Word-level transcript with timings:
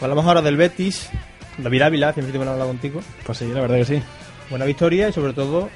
Hablamos 0.00 0.24
ahora 0.24 0.40
del 0.40 0.56
Betis. 0.56 1.10
David 1.58 1.82
Ávila, 1.82 2.12
siempre 2.14 2.32
tengo 2.32 2.44
que 2.44 2.50
hablar 2.50 2.66
contigo. 2.66 3.00
Pues 3.24 3.36
sí, 3.36 3.46
la 3.52 3.60
verdad 3.60 3.76
que 3.76 3.84
sí. 3.84 4.02
Buena 4.48 4.64
victoria 4.64 5.08
y 5.10 5.12
sobre 5.12 5.34
todo, 5.34 5.68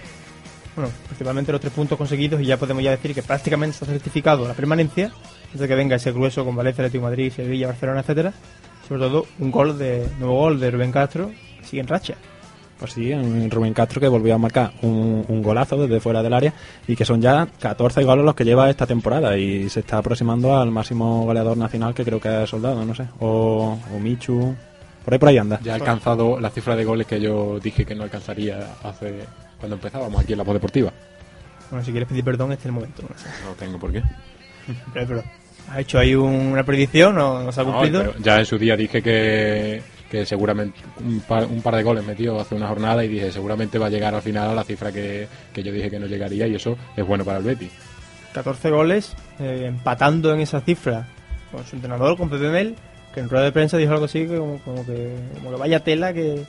bueno, 0.75 0.91
principalmente 1.07 1.53
los 1.53 1.61
tres 1.61 1.75
puntos 1.75 1.99
conseguidos 1.99 2.41
y 2.41 2.47
ya 2.47 2.57
podemos 2.57 2.83
ya 2.83 2.91
decir 2.91 3.15
que 3.15 3.23
prácticamente 3.23 3.75
está 3.75 3.87
certificado 3.87 4.49
la 4.49 4.55
permanencia 4.55 5.13
antes 5.45 5.61
de 5.61 5.69
que 5.69 5.75
venga 5.75 5.97
ese 5.97 6.11
grueso 6.11 6.45
con 6.45 6.57
Valencia, 6.57 6.83
Atlético 6.83 7.05
Madrid, 7.05 7.33
Sevilla, 7.33 7.67
Barcelona, 7.67 8.01
etcétera. 8.01 8.33
Sobre 8.89 9.01
todo 9.03 9.27
un 9.39 9.51
gol 9.51 9.79
de 9.79 10.09
nuevo 10.19 10.37
gol 10.37 10.59
de 10.59 10.71
Rubén 10.71 10.91
Castro, 10.91 11.31
que 11.61 11.67
sigue 11.67 11.83
en 11.83 11.89
racha. 11.89 12.15
Pues 12.79 12.93
sí, 12.93 13.13
un 13.13 13.51
Rubén 13.51 13.73
Castro 13.73 14.01
que 14.01 14.09
volvió 14.09 14.35
a 14.35 14.39
marcar 14.39 14.73
un, 14.83 15.25
un 15.29 15.43
golazo 15.43 15.77
desde 15.77 16.01
fuera 16.01 16.23
del 16.23 16.33
área 16.35 16.53
y 16.89 16.97
que 16.97 17.05
son 17.05 17.21
ya 17.23 17.47
14 17.61 18.03
goles 18.03 18.25
los 18.25 18.35
que 18.35 18.45
lleva 18.45 18.69
esta 18.69 18.87
temporada 18.87 19.39
y 19.39 19.69
se 19.71 19.81
está 19.81 19.99
aproximando 19.99 20.57
al 20.57 20.71
máximo 20.71 21.25
goleador 21.25 21.57
nacional 21.57 21.95
que 21.95 22.05
creo 22.05 22.21
que 22.21 22.43
es 22.43 22.51
Soldado, 22.51 22.85
no 22.85 22.95
sé, 22.95 23.07
o, 23.21 23.79
o 23.95 23.99
Michu, 24.01 24.55
por 25.05 25.15
ahí 25.15 25.19
por 25.21 25.29
ahí 25.29 25.39
anda. 25.39 25.61
Ya 25.63 25.73
ha 25.73 25.77
alcanzado 25.77 26.41
la 26.41 26.51
cifra 26.51 26.75
de 26.77 26.85
goles 26.85 27.07
que 27.07 27.21
yo 27.21 27.59
dije 27.61 27.87
que 27.87 27.95
no 27.95 28.03
alcanzaría 28.03 28.59
hace 28.83 29.21
cuando 29.59 29.77
empezábamos 29.77 30.21
aquí 30.23 30.33
en 30.33 30.39
la 30.39 30.45
voz 30.45 30.55
deportiva. 30.55 30.93
Bueno, 31.71 31.85
si 31.85 31.93
quieres 31.93 32.09
pedir 32.09 32.25
perdón, 32.25 32.51
este 32.53 32.63
es 32.63 32.67
el 32.67 32.73
momento. 32.73 33.03
No 33.03 33.17
sé. 33.17 33.29
No 33.45 33.53
tengo 33.53 33.79
por 33.79 33.93
qué. 33.93 34.03
Pero, 34.93 35.07
pero, 35.07 35.23
ha 35.71 35.81
hecho 35.81 35.99
ahí 35.99 36.15
un- 36.15 36.29
una 36.53 36.65
predicción, 36.65 37.15
no, 37.15 37.43
no 37.43 37.53
se 37.53 37.61
ha 37.61 37.65
cumplido. 37.65 38.15
ya 38.19 38.39
en 38.41 38.47
su 38.47 38.59
día 38.59 38.77
dije 38.77 39.01
que, 39.03 39.83
que 40.11 40.27
seguramente 40.27 40.79
un 41.01 41.21
par, 41.21 41.47
un 41.47 41.63
par 41.63 41.77
de 41.77 41.83
goles 41.83 42.05
metió 42.05 42.41
hace 42.41 42.55
una 42.55 42.69
jornada 42.69 43.05
y 43.05 43.09
dije 43.09 43.33
seguramente 43.33 43.79
va 43.79 43.87
a 43.87 43.91
llegar 43.91 44.15
al 44.15 44.23
final 44.23 44.51
a 44.51 44.55
la 44.55 44.65
cifra 44.65 44.93
que, 44.93 45.27
que 45.53 45.63
yo 45.63 45.73
dije 45.73 45.91
que 45.91 45.99
no 45.99 46.07
llegaría 46.07 46.47
y 46.47 46.55
eso 46.55 46.77
es 46.97 47.07
bueno 47.07 47.25
para 47.25 47.39
el 47.39 47.45
Betis. 47.45 47.73
14 48.33 48.71
goles, 48.71 49.15
eh, 49.39 49.67
empatando 49.69 50.35
en 50.35 50.41
esa 50.41 50.61
cifra 50.61 51.07
con 51.53 51.65
su 51.65 51.77
entrenador, 51.77 52.17
con 52.17 52.29
Pepe 52.29 52.49
Mel, 52.49 52.75
que 53.15 53.21
en 53.21 53.29
rueda 53.29 53.45
de 53.45 53.53
prensa 53.53 53.77
dijo 53.77 53.93
algo 53.93 54.07
así 54.07 54.27
que 54.27 54.39
como, 54.39 54.59
como 54.59 54.85
que, 54.85 55.15
como 55.37 55.51
que 55.51 55.57
vaya 55.57 55.81
tela 55.81 56.13
que 56.13 56.45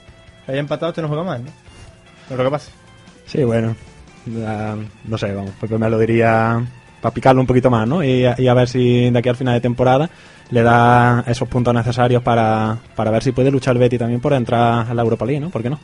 haya 0.47 0.59
empatado, 0.59 0.89
este 0.89 1.01
no 1.01 1.07
juega 1.07 1.23
más, 1.23 1.39
¿no? 1.41 1.51
No 2.29 2.35
creo 2.35 2.45
que 2.45 2.51
pase. 2.51 2.71
Sí, 3.27 3.43
bueno, 3.43 3.75
ya, 4.25 4.75
no 5.05 5.17
sé, 5.17 5.31
vamos, 5.31 5.51
Pepe 5.61 5.77
me 5.77 5.89
lo 5.89 5.99
diría 5.99 6.65
para 7.01 7.13
picarlo 7.13 7.41
un 7.41 7.47
poquito 7.47 7.69
más, 7.69 7.87
¿no? 7.87 8.03
Y 8.03 8.25
a 8.25 8.53
ver 8.55 8.67
si 8.67 9.11
de 9.11 9.19
aquí 9.19 9.29
al 9.29 9.35
final 9.35 9.53
de 9.53 9.61
temporada 9.61 10.09
le 10.51 10.61
da 10.61 11.23
esos 11.27 11.47
puntos 11.47 11.73
necesarios 11.73 12.21
para, 12.21 12.77
para 12.95 13.11
ver 13.11 13.23
si 13.23 13.31
puede 13.31 13.51
luchar 13.51 13.77
Betty 13.77 13.97
también 13.97 14.21
por 14.21 14.33
entrar 14.33 14.87
a 14.89 14.93
la 14.93 15.01
Europa 15.01 15.25
League, 15.25 15.39
¿no? 15.39 15.49
¿Por 15.49 15.63
qué 15.63 15.69
no? 15.69 15.79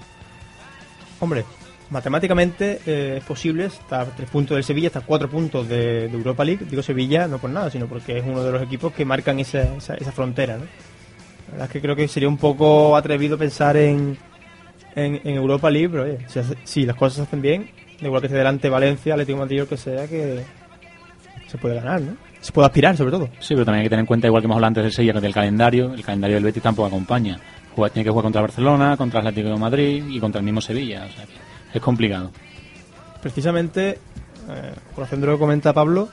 Hombre, 1.19 1.45
matemáticamente 1.89 2.79
eh, 2.85 3.15
es 3.17 3.23
posible, 3.23 3.69
a 3.89 4.05
3 4.05 4.29
puntos 4.29 4.55
del 4.55 4.63
Sevilla, 4.63 4.91
a 4.93 5.01
4 5.01 5.29
puntos 5.29 5.67
de, 5.67 6.05
Europa 6.05 6.43
League. 6.43 6.65
Digo 6.69 6.81
Sevilla 6.81 7.27
no 7.27 7.37
por 7.37 7.49
nada, 7.49 7.69
sino 7.69 7.87
porque 7.87 8.17
es 8.17 8.23
uno 8.25 8.43
de 8.43 8.51
los 8.51 8.61
equipos 8.61 8.93
que 8.93 9.05
marcan 9.05 9.39
esa, 9.39 9.63
esa, 9.75 9.95
esa 9.95 10.11
frontera, 10.11 10.57
¿no? 10.57 10.65
La 11.47 11.51
verdad 11.53 11.67
es 11.67 11.73
que 11.73 11.81
creo 11.81 11.95
que 11.95 12.07
sería 12.07 12.29
un 12.29 12.37
poco 12.37 12.95
atrevido 12.95 13.37
pensar 13.37 13.75
en, 13.75 14.17
en, 14.95 15.19
Europa 15.25 15.69
League, 15.69 15.89
pero 15.89 16.03
oye, 16.03 16.19
si, 16.27 16.39
si 16.63 16.85
las 16.85 16.95
cosas 16.95 17.17
se 17.17 17.21
hacen 17.23 17.41
bien, 17.41 17.69
igual 17.99 18.21
que 18.21 18.27
esté 18.27 18.37
delante 18.37 18.69
Valencia, 18.69 19.13
Atlético 19.13 19.39
Madrid 19.39 19.63
o 19.63 19.67
que 19.67 19.75
sea, 19.75 20.07
que 20.07 20.43
se 21.47 21.57
puede 21.57 21.75
ganar, 21.75 21.99
¿no? 21.99 22.30
Se 22.41 22.51
puede 22.51 22.65
aspirar, 22.65 22.97
sobre 22.97 23.11
todo. 23.11 23.29
Sí, 23.39 23.53
pero 23.53 23.65
también 23.65 23.81
hay 23.81 23.85
que 23.85 23.89
tener 23.89 24.01
en 24.01 24.07
cuenta, 24.07 24.27
igual 24.27 24.41
que 24.41 24.45
hemos 24.45 24.55
hablado 24.55 24.69
antes 24.69 24.83
del 24.83 24.91
Sevilla, 24.93 25.13
del 25.19 25.33
calendario, 25.33 25.93
el 25.93 26.03
calendario 26.03 26.35
del 26.35 26.43
Betis 26.43 26.63
tampoco 26.63 26.87
acompaña. 26.87 27.39
Juega- 27.75 27.93
tiene 27.93 28.03
que 28.03 28.09
jugar 28.09 28.23
contra 28.23 28.41
Barcelona, 28.41 28.97
contra 28.97 29.19
Atlético 29.19 29.49
de 29.49 29.57
Madrid 29.57 30.03
y 30.09 30.19
contra 30.19 30.39
el 30.39 30.45
mismo 30.45 30.59
Sevilla. 30.59 31.05
O 31.07 31.11
sea, 31.15 31.25
que 31.25 31.77
es 31.77 31.81
complicado. 31.83 32.31
Precisamente, 33.21 33.91
eh, 34.49 34.73
por 34.95 35.03
haciendo 35.03 35.27
lo 35.27 35.33
que 35.33 35.39
comenta 35.39 35.71
Pablo, 35.73 36.09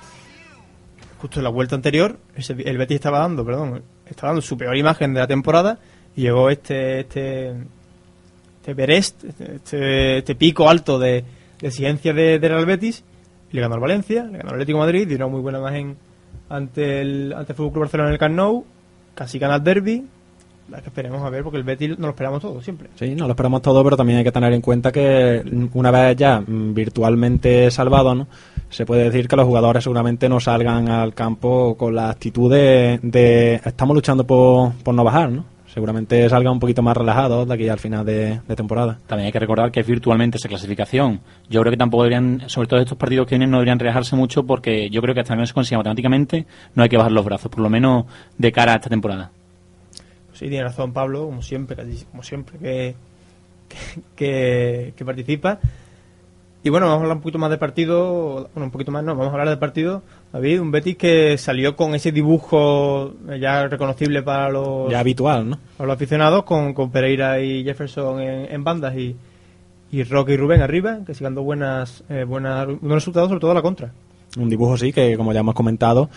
justo 1.21 1.41
en 1.41 1.45
la 1.45 1.51
vuelta 1.51 1.75
anterior, 1.75 2.19
el, 2.37 2.79
Betis 2.79 2.97
estaba 2.97 3.21
dando, 3.21 3.45
perdón, 3.45 3.83
estaba 4.07 4.29
dando 4.29 4.43
su 4.43 4.57
peor 4.57 4.77
imagen 4.77 5.15
de 5.15 5.21
la 5.21 5.27
temporada 5.27 5.79
y 6.15 6.23
llegó 6.23 6.51
este 6.51 7.01
este 7.01 7.55
este 8.61 8.75
Berest, 8.75 9.25
este, 9.25 9.55
este, 9.57 10.19
este 10.19 10.35
pico 10.35 10.69
alto 10.69 10.99
de, 10.99 11.25
de 11.61 11.69
exigencia 11.69 12.13
de, 12.13 12.39
de 12.39 12.49
Real 12.49 12.67
Betis 12.67 13.03
y 13.51 13.57
le 13.57 13.63
ganó 13.63 13.75
al 13.77 13.81
Valencia, 13.81 14.25
le 14.25 14.37
ganó 14.39 14.51
al 14.51 14.55
Atlético 14.57 14.79
de 14.81 14.85
Madrid, 14.85 15.09
dio 15.09 15.17
una 15.17 15.27
muy 15.29 15.41
buena 15.41 15.59
imagen 15.59 15.97
ante 16.49 17.01
el 17.01 17.33
ante 17.37 17.53
el 17.53 17.57
Fútbol 17.57 17.81
Barcelona 17.81 18.11
en 18.11 18.15
el 18.15 18.19
Camp 18.19 18.65
casi 19.15 19.39
gana 19.39 19.57
el 19.57 19.65
Derby. 19.65 20.07
La 20.71 20.83
que 20.83 20.89
esperemos 20.89 21.23
a 21.23 21.31
ver 21.31 21.43
porque 21.43 21.57
el 21.57 21.65
Betis 21.65 21.99
no 21.99 22.09
lo 22.09 22.11
esperamos 22.11 22.43
todo 22.43 22.61
siempre. 22.61 22.91
Sí, 22.97 23.15
no 23.15 23.25
lo 23.25 23.31
esperamos 23.31 23.63
todo, 23.63 23.83
pero 23.83 23.97
también 23.97 24.19
hay 24.19 24.25
que 24.25 24.33
tener 24.33 24.53
en 24.53 24.61
cuenta 24.61 24.93
que 24.93 25.43
una 25.73 25.91
vez 25.91 26.15
ya 26.15 26.41
mm, 26.41 26.75
virtualmente 26.75 27.71
salvado, 27.71 28.15
¿no? 28.15 28.27
se 28.71 28.85
puede 28.85 29.05
decir 29.05 29.29
que 29.29 29.37
los 29.37 29.47
jugadores 29.47 29.85
seguramente 29.85 30.29
no 30.29 30.41
salgan 30.41 30.89
al 30.89 31.15
campo 31.15 31.77
con 31.77 31.95
la 31.95 32.11
actitud 32.11 32.53
de, 32.53 33.01
de 33.03 33.55
estamos 33.65 33.95
luchando 33.95 34.27
por, 34.27 34.73
por 34.83 34.95
no 34.95 35.05
bajar, 35.05 35.31
¿no? 35.31 35.45
Seguramente 35.73 36.29
salgan 36.29 36.55
un 36.55 36.61
poquito 36.61 36.83
más 36.83 36.97
relajados 36.97 37.47
de 37.47 37.55
aquí 37.55 37.69
al 37.69 37.79
final 37.79 38.05
de, 38.05 38.41
de 38.47 38.57
temporada. 38.57 38.99
También 39.07 39.27
hay 39.27 39.33
que 39.33 39.39
recordar 39.39 39.71
que 39.71 39.81
es 39.81 39.87
virtualmente 39.87 40.39
esa 40.39 40.49
clasificación. 40.49 41.21
Yo 41.51 41.61
creo 41.61 41.71
que 41.71 41.77
tampoco 41.77 42.05
deberían, 42.05 42.49
sobre 42.49 42.69
todo 42.69 42.81
estos 42.81 42.97
partidos 42.97 43.27
que 43.27 43.35
vienen, 43.35 43.51
no 43.51 43.59
deberían 43.59 43.79
relajarse 43.79 44.17
mucho 44.17 44.45
porque 44.45 44.89
yo 44.89 45.03
creo 45.03 45.15
que 45.15 45.21
hasta 45.21 45.35
que 45.35 45.41
no 45.41 45.47
se 45.47 45.53
consiga 45.53 45.79
matemáticamente 45.79 46.47
no 46.75 46.83
hay 46.83 46.89
que 46.89 46.97
bajar 46.97 47.13
los 47.13 47.25
brazos, 47.25 47.51
por 47.51 47.61
lo 47.61 47.69
menos 47.69 48.07
de 48.39 48.51
cara 48.51 48.73
a 48.73 48.77
esta 48.77 48.89
temporada. 48.89 49.31
Sí, 50.33 50.49
tiene 50.49 50.65
razón 50.65 50.93
Pablo, 50.93 51.27
como 51.27 51.43
siempre, 51.43 51.77
como 52.11 52.23
siempre 52.23 52.59
que, 52.59 52.95
que, 54.17 54.95
que 54.97 55.05
participa. 55.05 55.59
Y 56.63 56.71
bueno, 56.71 56.87
vamos 56.87 57.01
a 57.01 57.03
hablar 57.03 57.17
un 57.17 57.23
poquito 57.23 57.39
más 57.39 57.51
del 57.51 57.59
partido, 57.59 58.51
bueno, 58.55 58.67
un 58.67 58.71
poquito 58.71 58.91
más 58.91 59.05
no, 59.05 59.15
vamos 59.15 59.29
a 59.29 59.33
hablar 59.33 59.49
del 59.49 59.59
partido. 59.59 60.03
David, 60.33 60.61
un 60.61 60.71
Betis 60.71 60.97
que 60.97 61.39
salió 61.39 61.75
con 61.75 61.95
ese 61.95 62.13
dibujo 62.13 63.15
ya 63.41 63.67
reconocible 63.67 64.23
para 64.23 64.51
los, 64.51 64.91
Ya 64.91 65.01
habitual, 65.01 65.51
¿no? 65.51 65.59
para 65.77 65.87
los 65.89 65.97
aficionados, 65.97 66.45
con, 66.45 66.75
con 66.75 66.91
Pereira 66.91 67.41
y 67.41 67.65
Jefferson 67.65 68.21
en, 68.21 68.53
en 68.53 68.65
bandas 68.65 68.95
y, 68.97 69.17
y 69.91 70.03
Roque 70.05 70.35
y 70.35 70.37
Rubén 70.37 70.61
arriba, 70.61 70.99
que 71.07 71.15
sigan 71.15 71.33
dando 71.33 71.45
buenas, 71.45 72.05
eh, 72.11 72.25
buenas, 72.25 72.67
buenos 72.67 72.97
resultados, 72.97 73.29
sobre 73.29 73.41
todo 73.41 73.53
a 73.53 73.55
la 73.55 73.63
contra. 73.63 73.93
Un 74.39 74.49
dibujo 74.49 74.77
sí 74.77 74.93
que, 74.93 75.17
como 75.17 75.33
ya 75.33 75.41
hemos 75.41 75.55
comentado, 75.55 76.09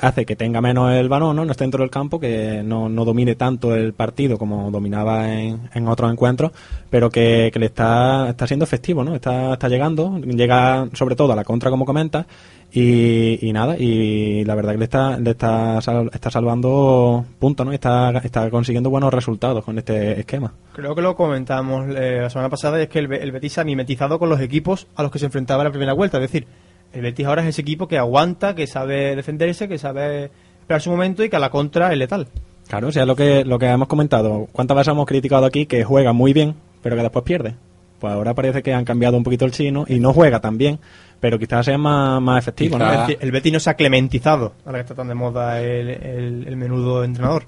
hace 0.00 0.26
que 0.26 0.36
tenga 0.36 0.60
menos 0.60 0.92
el 0.92 1.08
balón, 1.08 1.36
¿no? 1.36 1.44
No 1.44 1.52
esté 1.52 1.64
dentro 1.64 1.82
del 1.82 1.90
campo, 1.90 2.18
que 2.20 2.62
no, 2.64 2.88
no 2.88 3.04
domine 3.04 3.36
tanto 3.36 3.74
el 3.74 3.92
partido 3.92 4.36
como 4.36 4.70
dominaba 4.70 5.32
en, 5.32 5.60
en 5.72 5.88
otros 5.88 6.10
encuentros, 6.12 6.52
pero 6.90 7.08
que, 7.08 7.50
que 7.52 7.58
le 7.58 7.66
está, 7.66 8.28
está 8.30 8.46
siendo 8.46 8.64
efectivo, 8.64 9.04
¿no? 9.04 9.14
Está, 9.14 9.52
está 9.54 9.68
llegando, 9.68 10.18
llega 10.18 10.88
sobre 10.92 11.14
todo 11.16 11.32
a 11.32 11.36
la 11.36 11.44
contra, 11.44 11.70
como 11.70 11.84
comentas, 11.86 12.26
y, 12.70 13.38
y 13.48 13.52
nada, 13.54 13.78
y 13.78 14.44
la 14.44 14.54
verdad 14.54 14.72
que 14.72 14.78
le 14.78 14.84
está, 14.84 15.18
le 15.18 15.30
está, 15.30 15.80
sal- 15.80 16.10
está 16.12 16.30
salvando 16.30 17.24
puntos, 17.38 17.64
¿no? 17.64 17.72
Está, 17.72 18.10
está 18.18 18.50
consiguiendo 18.50 18.90
buenos 18.90 19.14
resultados 19.14 19.64
con 19.64 19.78
este 19.78 20.20
esquema. 20.20 20.52
Creo 20.74 20.94
que 20.94 21.00
lo 21.00 21.16
comentábamos 21.16 21.86
eh, 21.96 22.18
la 22.22 22.28
semana 22.30 22.50
pasada, 22.50 22.80
es 22.82 22.88
que 22.88 22.98
el, 22.98 23.10
el 23.12 23.32
Betis 23.32 23.56
ha 23.56 23.64
mimetizado 23.64 24.18
con 24.18 24.28
los 24.28 24.40
equipos 24.40 24.86
a 24.96 25.02
los 25.02 25.10
que 25.10 25.18
se 25.18 25.24
enfrentaba 25.26 25.62
en 25.62 25.68
la 25.68 25.70
primera 25.70 25.92
vuelta. 25.94 26.18
Es 26.18 26.22
decir, 26.30 26.46
el 26.92 27.02
Betis 27.02 27.26
ahora 27.26 27.42
es 27.42 27.48
ese 27.48 27.60
equipo 27.62 27.86
que 27.88 27.98
aguanta, 27.98 28.54
que 28.54 28.66
sabe 28.66 29.14
defenderse, 29.16 29.68
que 29.68 29.78
sabe 29.78 30.30
esperar 30.60 30.80
su 30.80 30.90
momento 30.90 31.22
y 31.24 31.28
que 31.30 31.36
a 31.36 31.40
la 31.40 31.50
contra 31.50 31.92
es 31.92 31.98
letal. 31.98 32.28
Claro, 32.68 32.88
o 32.88 32.92
sea, 32.92 33.06
lo 33.06 33.16
que, 33.16 33.44
lo 33.44 33.58
que 33.58 33.66
hemos 33.66 33.88
comentado. 33.88 34.46
¿Cuántas 34.52 34.76
veces 34.76 34.92
hemos 34.92 35.06
criticado 35.06 35.46
aquí 35.46 35.66
que 35.66 35.84
juega 35.84 36.12
muy 36.12 36.32
bien, 36.32 36.54
pero 36.82 36.96
que 36.96 37.02
después 37.02 37.24
pierde? 37.24 37.54
Pues 37.98 38.12
ahora 38.12 38.34
parece 38.34 38.62
que 38.62 38.72
han 38.74 38.84
cambiado 38.84 39.16
un 39.16 39.24
poquito 39.24 39.44
el 39.44 39.50
chino 39.52 39.84
y 39.88 39.98
no 40.00 40.12
juega 40.12 40.40
tan 40.40 40.56
bien, 40.58 40.78
pero 41.18 41.38
quizás 41.38 41.64
sea 41.66 41.78
más, 41.78 42.20
más 42.22 42.38
efectivo, 42.38 42.78
¿no? 42.78 42.84
Quizá- 43.06 43.18
el 43.20 43.32
Betis 43.32 43.52
no 43.52 43.58
se 43.60 43.70
ha 43.70 43.74
clementizado, 43.74 44.52
ahora 44.64 44.78
que 44.78 44.82
está 44.82 44.94
tan 44.94 45.08
de 45.08 45.14
moda 45.14 45.60
el, 45.60 45.88
el- 45.88 46.44
el 46.46 46.56
menudo 46.56 47.02
entrenador. 47.04 47.44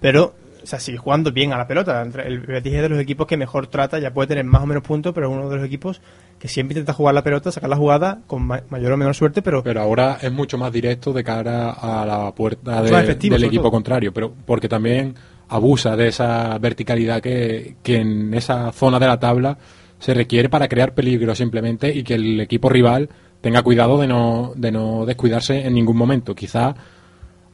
Pero, 0.00 0.34
o 0.66 0.68
sea, 0.68 0.80
sigue 0.80 0.98
jugando 0.98 1.30
bien 1.30 1.52
a 1.52 1.56
la 1.58 1.68
pelota. 1.68 2.02
El 2.02 2.40
Betis 2.40 2.74
es 2.74 2.82
de 2.82 2.88
los 2.88 2.98
equipos 2.98 3.28
que 3.28 3.36
mejor 3.36 3.68
trata, 3.68 4.00
ya 4.00 4.12
puede 4.12 4.26
tener 4.26 4.44
más 4.44 4.62
o 4.62 4.66
menos 4.66 4.82
puntos, 4.82 5.14
pero 5.14 5.28
es 5.28 5.32
uno 5.32 5.48
de 5.48 5.56
los 5.58 5.64
equipos 5.64 6.00
que 6.40 6.48
siempre 6.48 6.72
intenta 6.74 6.92
jugar 6.92 7.14
la 7.14 7.22
pelota, 7.22 7.52
sacar 7.52 7.70
la 7.70 7.76
jugada 7.76 8.18
con 8.26 8.42
ma- 8.42 8.62
mayor 8.68 8.90
o 8.90 8.96
menor 8.96 9.14
suerte, 9.14 9.42
pero 9.42 9.62
Pero 9.62 9.80
ahora 9.80 10.18
es 10.20 10.32
mucho 10.32 10.58
más 10.58 10.72
directo 10.72 11.12
de 11.12 11.22
cara 11.22 11.70
a 11.70 12.04
la 12.04 12.34
puerta 12.34 12.82
de- 12.82 12.90
Más 12.90 13.04
efectivo, 13.04 13.34
del 13.36 13.44
equipo 13.44 13.62
todo. 13.62 13.70
contrario, 13.70 14.12
pero 14.12 14.34
porque 14.44 14.68
también 14.68 15.14
abusa 15.48 15.94
de 15.94 16.08
esa 16.08 16.58
verticalidad 16.58 17.20
que, 17.22 17.76
que 17.84 17.98
en 18.00 18.34
esa 18.34 18.72
zona 18.72 18.98
de 18.98 19.06
la 19.06 19.20
tabla 19.20 19.56
se 20.00 20.14
requiere 20.14 20.48
para 20.48 20.66
crear 20.66 20.94
peligro 20.94 21.32
simplemente 21.36 21.94
y 21.94 22.02
que 22.02 22.14
el 22.14 22.40
equipo 22.40 22.68
rival 22.68 23.08
tenga 23.40 23.62
cuidado 23.62 23.98
de 24.00 24.08
no, 24.08 24.52
de 24.56 24.72
no 24.72 25.06
descuidarse 25.06 25.64
en 25.64 25.74
ningún 25.74 25.96
momento. 25.96 26.34
Quizá 26.34 26.74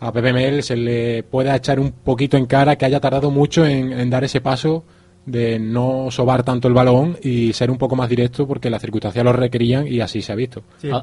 a 0.05 0.13
PPML 0.13 0.63
se 0.63 0.77
le 0.77 1.23
pueda 1.23 1.55
echar 1.57 1.79
un 1.79 1.93
poquito 1.93 2.37
en 2.37 2.47
cara 2.47 2.77
que 2.77 2.85
haya 2.85 3.01
tardado 3.01 3.31
mucho 3.31 3.65
en, 3.65 3.93
en 3.93 4.11
dar 4.11 4.25
ese 4.25 4.41
paso 4.41 4.85
de 5.27 5.59
no 5.61 6.11
sobar 6.11 6.43
tanto 6.43 6.67
el 6.67 6.75
balón 6.75 7.17
y 7.23 7.53
ser 7.53 7.71
un 7.71 7.79
poco 7.79 7.95
más 7.95 8.09
directo 8.09 8.47
porque 8.47 8.69
las 8.71 8.83
circunstancias 8.83 9.25
lo 9.25 9.33
requerían 9.33 9.87
y 9.87 10.01
así 10.01 10.21
se 10.21 10.33
ha 10.33 10.35
visto. 10.35 10.63
sí, 10.79 10.89
Ah, 10.93 11.03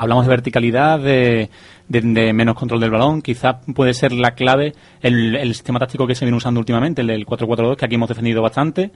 Hablamos 0.00 0.26
de 0.26 0.30
verticalidad, 0.30 1.00
de, 1.00 1.50
de- 1.88 2.00
de 2.00 2.32
menos 2.32 2.54
control 2.56 2.78
del 2.80 2.90
balón. 2.90 3.20
Quizás 3.20 3.56
puede 3.74 3.92
ser 3.94 4.12
la 4.12 4.32
clave 4.32 4.72
el, 5.02 5.34
el 5.34 5.52
sistema 5.54 5.80
táctico 5.80 6.06
que 6.06 6.14
se 6.14 6.24
viene 6.24 6.36
usando 6.36 6.60
últimamente, 6.60 7.00
el 7.00 7.08
del 7.08 7.26
4-4-2, 7.26 7.74
que 7.76 7.84
aquí 7.84 7.96
hemos 7.96 8.08
defendido 8.08 8.40
bastante. 8.40 8.92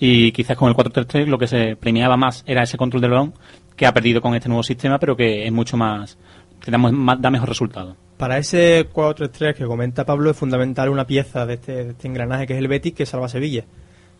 Y 0.00 0.32
quizás 0.32 0.56
con 0.56 0.70
el 0.70 0.74
4-3-3 0.74 1.26
lo 1.26 1.36
que 1.38 1.46
se 1.46 1.76
premiaba 1.76 2.16
más 2.16 2.42
era 2.46 2.62
ese 2.62 2.78
control 2.78 3.02
del 3.02 3.10
balón, 3.10 3.34
que 3.76 3.84
ha 3.86 3.92
perdido 3.92 4.22
con 4.22 4.34
este 4.34 4.48
nuevo 4.48 4.62
sistema, 4.62 4.98
pero 4.98 5.14
que 5.14 5.46
es 5.46 5.52
mucho 5.52 5.76
más, 5.76 6.16
da, 6.66 7.30
mejor 7.30 7.48
resultado. 7.48 7.96
Para 8.16 8.38
ese 8.38 8.88
4-3-3 8.90 9.54
que 9.54 9.64
comenta 9.64 10.04
Pablo 10.04 10.30
es 10.30 10.36
fundamental 10.36 10.88
una 10.88 11.06
pieza 11.06 11.44
de 11.44 11.54
este, 11.54 11.84
de 11.84 11.90
este 11.90 12.08
engranaje 12.08 12.46
que 12.46 12.54
es 12.54 12.58
el 12.58 12.68
Betis 12.68 12.94
que 12.94 13.06
salva 13.06 13.28
Sevilla. 13.28 13.64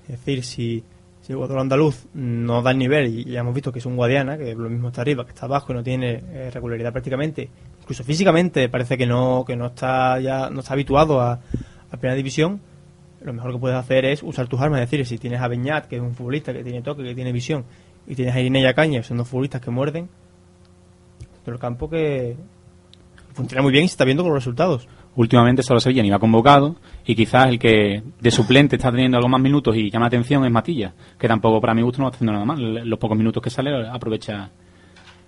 Es 0.02 0.18
decir, 0.18 0.44
si, 0.44 0.84
si 1.22 1.32
el 1.32 1.36
jugador 1.36 1.60
andaluz 1.60 2.06
no 2.14 2.62
da 2.62 2.72
el 2.72 2.78
nivel 2.78 3.06
y 3.06 3.24
ya 3.24 3.40
hemos 3.40 3.54
visto 3.54 3.72
que 3.72 3.78
es 3.78 3.86
un 3.86 3.96
Guadiana, 3.96 4.36
que 4.36 4.54
lo 4.54 4.68
mismo 4.68 4.88
está 4.88 5.00
arriba, 5.00 5.24
que 5.24 5.30
está 5.30 5.46
abajo 5.46 5.72
y 5.72 5.76
no 5.76 5.82
tiene 5.82 6.22
eh, 6.30 6.50
regularidad 6.52 6.92
prácticamente, 6.92 7.48
incluso 7.80 8.04
físicamente 8.04 8.68
parece 8.68 8.98
que 8.98 9.06
no 9.06 9.44
que 9.46 9.56
no 9.56 9.66
está 9.66 10.20
ya 10.20 10.50
no 10.50 10.60
está 10.60 10.74
habituado 10.74 11.20
a, 11.20 11.40
a 11.90 11.96
primera 11.96 12.14
división, 12.14 12.60
lo 13.22 13.32
mejor 13.32 13.52
que 13.52 13.58
puedes 13.58 13.76
hacer 13.76 14.04
es 14.04 14.22
usar 14.22 14.46
tus 14.46 14.60
armas, 14.60 14.80
es 14.80 14.90
decir, 14.90 15.04
si 15.06 15.18
tienes 15.18 15.40
a 15.40 15.48
Beñat, 15.48 15.86
que 15.86 15.96
es 15.96 16.02
un 16.02 16.14
futbolista 16.14 16.52
que 16.52 16.62
tiene 16.62 16.82
toque, 16.82 17.02
que 17.02 17.14
tiene 17.14 17.32
visión, 17.32 17.64
y 18.06 18.14
tienes 18.14 18.34
a 18.34 18.40
Irene 18.40 18.60
y 18.60 18.66
a 18.66 18.74
Caña, 18.74 19.00
que 19.00 19.06
son 19.06 19.16
dos 19.16 19.28
futbolistas 19.28 19.60
que 19.60 19.70
muerden, 19.70 20.08
pero 21.46 21.54
el 21.54 21.60
campo 21.60 21.88
que 21.88 22.36
funciona 23.32 23.62
muy 23.62 23.70
bien 23.70 23.84
y 23.84 23.88
se 23.88 23.92
está 23.92 24.04
viendo 24.04 24.24
con 24.24 24.32
los 24.32 24.42
resultados. 24.42 24.88
Últimamente 25.14 25.62
solo 25.62 25.78
Sevilla 25.78 26.02
ni 26.02 26.10
va 26.10 26.18
convocado 26.18 26.74
y 27.06 27.14
quizás 27.14 27.46
el 27.46 27.58
que 27.60 28.02
de 28.20 28.30
suplente 28.32 28.74
está 28.74 28.90
teniendo 28.90 29.16
algo 29.16 29.28
más 29.28 29.40
minutos 29.40 29.76
y 29.76 29.88
llama 29.88 30.06
la 30.06 30.08
atención 30.08 30.44
es 30.44 30.50
Matilla, 30.50 30.92
que 31.16 31.28
tampoco 31.28 31.60
para 31.60 31.72
mi 31.72 31.82
gusto 31.82 32.02
no 32.02 32.08
está 32.08 32.16
haciendo 32.16 32.32
nada 32.32 32.44
mal. 32.44 32.88
Los 32.88 32.98
pocos 32.98 33.16
minutos 33.16 33.40
que 33.40 33.48
sale 33.48 33.70
aprovecha 33.88 34.50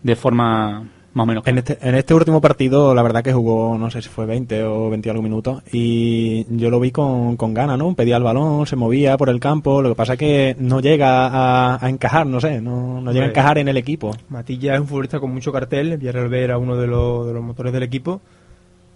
de 0.03 0.17
forma 0.17 0.89
más 1.19 1.25
o 1.25 1.27
menos. 1.27 1.47
En 1.47 1.59
este, 1.59 1.79
en 1.83 1.95
este 1.95 2.15
último 2.15 2.41
partido, 2.41 2.95
la 2.95 3.03
verdad 3.03 3.23
que 3.23 3.33
jugó, 3.33 3.77
no 3.77 3.91
sé 3.91 4.01
si 4.01 4.09
fue 4.09 4.25
20 4.25 4.65
o 4.65 4.89
20 4.91 5.11
algo 5.11 5.23
minutos, 5.23 5.63
y 5.73 6.47
yo 6.57 6.71
lo 6.71 6.81
vi 6.81 6.91
con, 6.91 7.37
con 7.37 7.53
ganas, 7.53 7.77
¿no? 7.79 7.95
Pedía 7.95 8.17
el 8.17 8.23
balón, 8.23 8.67
se 8.67 8.77
movía 8.77 9.17
por 9.17 9.29
el 9.29 9.39
campo, 9.41 9.83
lo 9.83 9.91
que 9.91 9.95
pasa 9.95 10.15
es 10.15 10.19
que 10.19 10.57
no 10.59 10.81
llega 10.81 11.27
a, 11.27 11.85
a 11.85 11.89
encajar, 11.91 12.27
no 12.27 12.41
sé, 12.41 12.61
no, 12.61 13.01
no 13.01 13.13
llega 13.13 13.27
a 13.27 13.29
encajar 13.29 13.59
en 13.59 13.69
el 13.69 13.77
equipo. 13.77 14.13
Matilla 14.31 14.75
es 14.75 14.81
un 14.81 14.87
futbolista 14.87 15.21
con 15.21 15.33
mucho 15.33 15.53
cartel, 15.53 15.97
Villarreal 15.99 16.29
B 16.29 16.43
era 16.43 16.57
uno 16.59 16.77
de 16.77 16.87
los, 16.87 17.27
de 17.27 17.35
los 17.35 17.43
motores 17.45 17.73
del 17.73 17.83
equipo, 17.83 18.21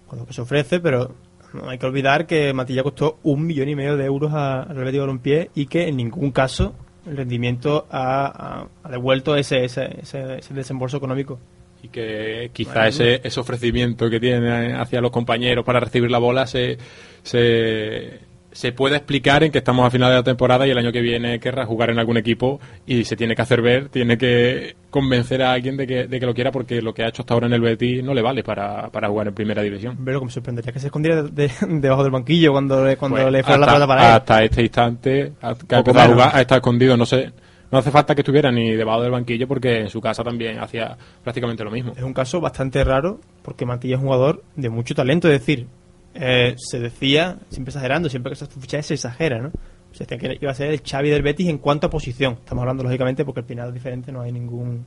con 0.07 0.19
lo 0.19 0.25
que 0.25 0.33
se 0.33 0.41
ofrece, 0.41 0.79
pero 0.79 1.11
no 1.53 1.69
hay 1.69 1.77
que 1.77 1.85
olvidar 1.85 2.25
que 2.25 2.51
Matilla 2.53 2.81
costó 2.83 3.17
un 3.23 3.45
millón 3.45 3.69
y 3.69 3.75
medio 3.75 3.95
de 3.97 4.05
euros 4.05 4.33
a- 4.33 4.63
al 4.63 4.75
Real 4.75 4.85
Betis 4.85 4.99
Balompié 5.01 5.49
y 5.53 5.67
que 5.67 5.87
en 5.87 5.97
ningún 5.97 6.31
caso 6.31 6.73
el 7.05 7.17
rendimiento 7.17 7.85
ha, 7.91 8.25
ha- 8.25 8.67
ha 8.83 8.89
devuelto 8.89 9.35
ese, 9.35 9.65
ese, 9.65 9.99
ese, 10.01 10.37
ese 10.39 10.53
desembolso 10.53 10.97
económico. 10.97 11.37
Y 11.83 11.89
que 11.89 12.49
quizá 12.53 12.87
ese, 12.87 13.19
ese 13.23 13.39
ofrecimiento 13.39 14.09
que 14.09 14.19
tiene 14.19 14.73
hacia 14.73 15.01
los 15.01 15.11
compañeros 15.11 15.63
para 15.65 15.79
recibir 15.81 16.09
la 16.09 16.17
bola 16.17 16.47
se, 16.47 16.77
se, 17.23 18.19
se 18.51 18.71
puede 18.71 18.95
explicar 18.97 19.43
en 19.43 19.51
que 19.51 19.57
estamos 19.57 19.85
a 19.85 19.89
final 19.89 20.09
de 20.11 20.15
la 20.17 20.23
temporada 20.23 20.65
y 20.65 20.69
el 20.69 20.77
año 20.77 20.91
que 20.91 21.01
viene 21.01 21.39
querrá 21.39 21.65
jugar 21.65 21.89
en 21.89 21.99
algún 21.99 22.17
equipo 22.17 22.59
y 22.85 23.03
se 23.03 23.15
tiene 23.17 23.35
que 23.35 23.41
hacer 23.41 23.61
ver, 23.61 23.89
tiene 23.89 24.17
que 24.17 24.75
convencer 24.89 25.41
a 25.41 25.51
alguien 25.53 25.75
de 25.75 25.87
que, 25.87 26.07
de 26.07 26.19
que 26.19 26.25
lo 26.25 26.33
quiera 26.33 26.51
porque 26.51 26.81
lo 26.81 26.93
que 26.93 27.03
ha 27.03 27.09
hecho 27.09 27.23
hasta 27.23 27.33
ahora 27.33 27.47
en 27.47 27.53
el 27.53 27.61
Betis 27.61 28.03
no 28.03 28.13
le 28.13 28.21
vale 28.21 28.43
para, 28.43 28.89
para 28.89 29.09
jugar 29.09 29.27
en 29.29 29.33
primera 29.33 29.61
división. 29.61 29.97
Pero 30.05 30.19
que 30.19 30.25
me 30.27 30.31
sorprendería 30.31 30.71
que 30.71 30.79
se 30.79 30.87
escondiera 30.87 31.23
de- 31.23 31.31
de- 31.47 31.51
debajo 31.67 32.03
del 32.03 32.11
banquillo 32.11 32.51
cuando 32.53 32.75
cuando 32.97 33.17
Pues, 33.17 33.31
le 33.31 33.43
fuera 33.43 33.57
la 33.59 33.65
pelota 33.67 33.87
para 33.87 34.01
él. 34.09 34.15
hasta 34.17 34.43
este 34.43 34.61
instante, 34.61 35.33
hasta 35.41 35.67
que 35.67 35.75
ha 35.75 35.79
empezado 35.79 36.11
a 36.11 36.13
jugar, 36.13 36.31
ha 36.33 36.41
estado 36.41 36.59
escondido, 36.59 36.95
no 36.95 37.05
sé. 37.05 37.31
No 37.73 37.79
hace 37.79 37.89
falta 37.89 38.13
que 38.13 38.21
estuviera 38.21 38.51
ni 38.51 38.75
debajo 38.75 39.01
del 39.01 39.09
banquillo 39.09 39.47
porque 39.47 39.79
en 39.79 39.89
su 39.89 39.99
casa 39.99 40.23
también 40.23 40.59
hacía 40.59 40.95
prácticamente 41.23 41.63
lo 41.63 41.71
mismo. 41.71 41.93
Es 41.97 42.03
un 42.03 42.13
caso 42.13 42.39
bastante 42.39 42.83
raro 42.83 43.19
porque 43.41 43.65
Matilla 43.65 43.95
es 43.95 43.99
un 43.99 44.05
jugador 44.05 44.43
de 44.55 44.69
mucho 44.69 44.93
talento, 44.93 45.27
es 45.27 45.39
decir, 45.39 45.65
eh, 46.13 46.53
se 46.55 46.79
decía, 46.79 47.39
siempre 47.49 47.71
exagerando, 47.71 48.09
siempre 48.09 48.29
que 48.29 48.35
se 48.35 48.45
fichaje 48.45 48.83
se 48.83 48.93
exagera, 48.93 49.39
¿no? 49.41 49.51
Se 49.91 50.03
decía 50.05 50.19
que 50.19 50.37
iba 50.39 50.51
a 50.51 50.53
ser 50.53 50.69
el 50.69 50.81
Xavi 50.83 51.09
del 51.09 51.23
Betis 51.23 51.47
en 51.49 51.57
cuanto 51.57 51.87
a 51.87 51.89
posición. 51.89 52.33
Estamos 52.33 52.61
hablando 52.61 52.83
lógicamente 52.83 53.25
porque 53.25 53.39
al 53.39 53.47
final 53.47 53.69
es 53.69 53.73
diferente, 53.73 54.11
no 54.11 54.21
hay 54.21 54.31
ningún 54.31 54.85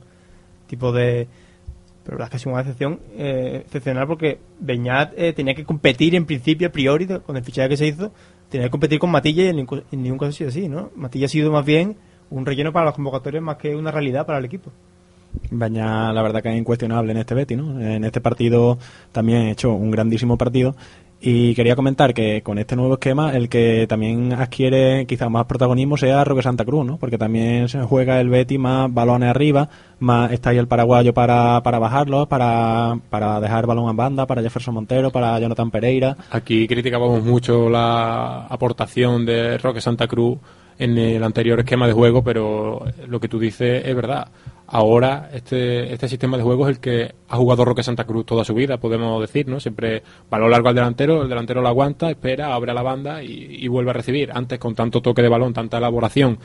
tipo 0.67 0.93
de... 0.93 1.27
Pero 2.05 2.17
la 2.19 2.23
verdad 2.23 2.27
es 2.27 2.29
que 2.31 2.37
es 2.37 2.45
una 2.45 2.61
excepción 2.61 2.99
eh, 3.17 3.63
excepcional 3.65 4.07
porque 4.07 4.39
Beñat 4.61 5.11
eh, 5.17 5.33
tenía 5.33 5.53
que 5.55 5.65
competir 5.65 6.15
en 6.15 6.25
principio, 6.25 6.69
a 6.69 6.71
priori, 6.71 7.05
con 7.05 7.35
el 7.35 7.43
fichaje 7.43 7.67
que 7.67 7.75
se 7.75 7.87
hizo, 7.87 8.13
tenía 8.49 8.67
que 8.67 8.71
competir 8.71 8.97
con 8.97 9.11
Matilla 9.11 9.43
y 9.43 9.47
en, 9.49 9.57
ningún- 9.57 9.83
en 9.91 10.03
ningún 10.03 10.17
caso 10.19 10.29
ha 10.29 10.31
sido 10.31 10.49
así, 10.51 10.69
¿no? 10.69 10.89
Matilla 10.95 11.25
ha 11.25 11.29
sido 11.29 11.51
más 11.51 11.65
bien 11.65 11.97
un 12.29 12.45
relleno 12.45 12.71
para 12.71 12.85
las 12.85 12.95
convocatorias 12.95 13.43
más 13.43 13.57
que 13.57 13.75
una 13.75 13.91
realidad 13.91 14.25
para 14.25 14.39
el 14.39 14.45
equipo. 14.45 14.71
Baña, 15.51 16.11
la 16.13 16.21
verdad 16.21 16.41
que 16.41 16.49
es 16.49 16.57
incuestionable 16.57 17.11
en 17.11 17.17
este 17.17 17.35
Betis, 17.35 17.57
¿no? 17.57 17.79
En 17.79 18.03
este 18.03 18.21
partido 18.21 18.77
también 19.11 19.47
ha 19.47 19.51
hecho 19.51 19.71
un 19.71 19.91
grandísimo 19.91 20.37
partido. 20.37 20.75
Y 21.19 21.55
quería 21.55 21.75
comentar 21.75 22.13
que 22.13 22.43
con 22.43 22.59
este 22.59 22.75
nuevo 22.75 22.93
esquema, 22.93 23.35
el 23.35 23.49
que 23.49 23.87
también 23.89 24.33
adquiere 24.33 25.07
quizás 25.07 25.31
más 25.31 25.47
protagonismo 25.47 25.97
sea 25.97 26.23
Roque 26.23 26.43
Santa 26.43 26.63
Cruz, 26.63 26.85
¿no? 26.85 26.97
Porque 26.97 27.17
también 27.17 27.67
se 27.69 27.81
juega 27.81 28.21
el 28.21 28.29
Betis 28.29 28.59
más 28.59 28.93
balones 28.93 29.29
arriba, 29.29 29.67
más 29.97 30.31
está 30.31 30.51
ahí 30.51 30.59
el 30.59 30.67
paraguayo 30.67 31.15
para, 31.15 31.63
para 31.63 31.79
bajarlos, 31.79 32.27
para, 32.27 32.99
para 33.09 33.39
dejar 33.39 33.65
balón 33.65 33.89
en 33.89 33.95
banda, 33.95 34.27
para 34.27 34.43
Jefferson 34.43 34.75
Montero, 34.75 35.09
para 35.09 35.39
Jonathan 35.39 35.71
Pereira. 35.71 36.15
Aquí 36.29 36.67
criticábamos 36.67 37.23
mucho 37.23 37.67
la 37.67 38.45
aportación 38.45 39.25
de 39.25 39.57
Roque 39.57 39.81
Santa 39.81 40.07
Cruz 40.07 40.37
en 40.79 40.97
el 40.97 41.23
anterior 41.23 41.59
esquema 41.59 41.87
de 41.87 41.93
juego, 41.93 42.23
pero 42.23 42.85
lo 43.07 43.19
que 43.19 43.27
tú 43.27 43.39
dices 43.39 43.83
es 43.85 43.95
verdad. 43.95 44.27
Ahora 44.67 45.29
este, 45.33 45.93
este 45.93 46.09
sistema 46.09 46.35
de 46.37 46.43
juego 46.43 46.67
es 46.67 46.75
el 46.75 46.81
que 46.81 47.15
ha 47.29 47.37
jugado 47.37 47.63
Roque 47.63 47.83
Santa 47.83 48.03
Cruz 48.03 48.25
toda 48.25 48.43
su 48.43 48.53
vida, 48.53 48.77
podemos 48.77 49.21
decir, 49.21 49.47
¿no? 49.47 49.59
Siempre 49.59 50.03
balón 50.29 50.51
largo 50.51 50.67
al 50.67 50.75
delantero, 50.75 51.21
el 51.21 51.29
delantero 51.29 51.61
lo 51.61 51.69
aguanta, 51.69 52.09
espera, 52.09 52.53
abre 52.53 52.71
a 52.71 52.73
la 52.73 52.81
banda 52.81 53.23
y, 53.23 53.57
y 53.59 53.67
vuelve 53.69 53.91
a 53.91 53.93
recibir. 53.93 54.29
Antes 54.33 54.59
con 54.59 54.75
tanto 54.75 55.01
toque 55.01 55.21
de 55.21 55.29
balón, 55.29 55.53
tanta 55.53 55.77
elaboración, 55.77 56.37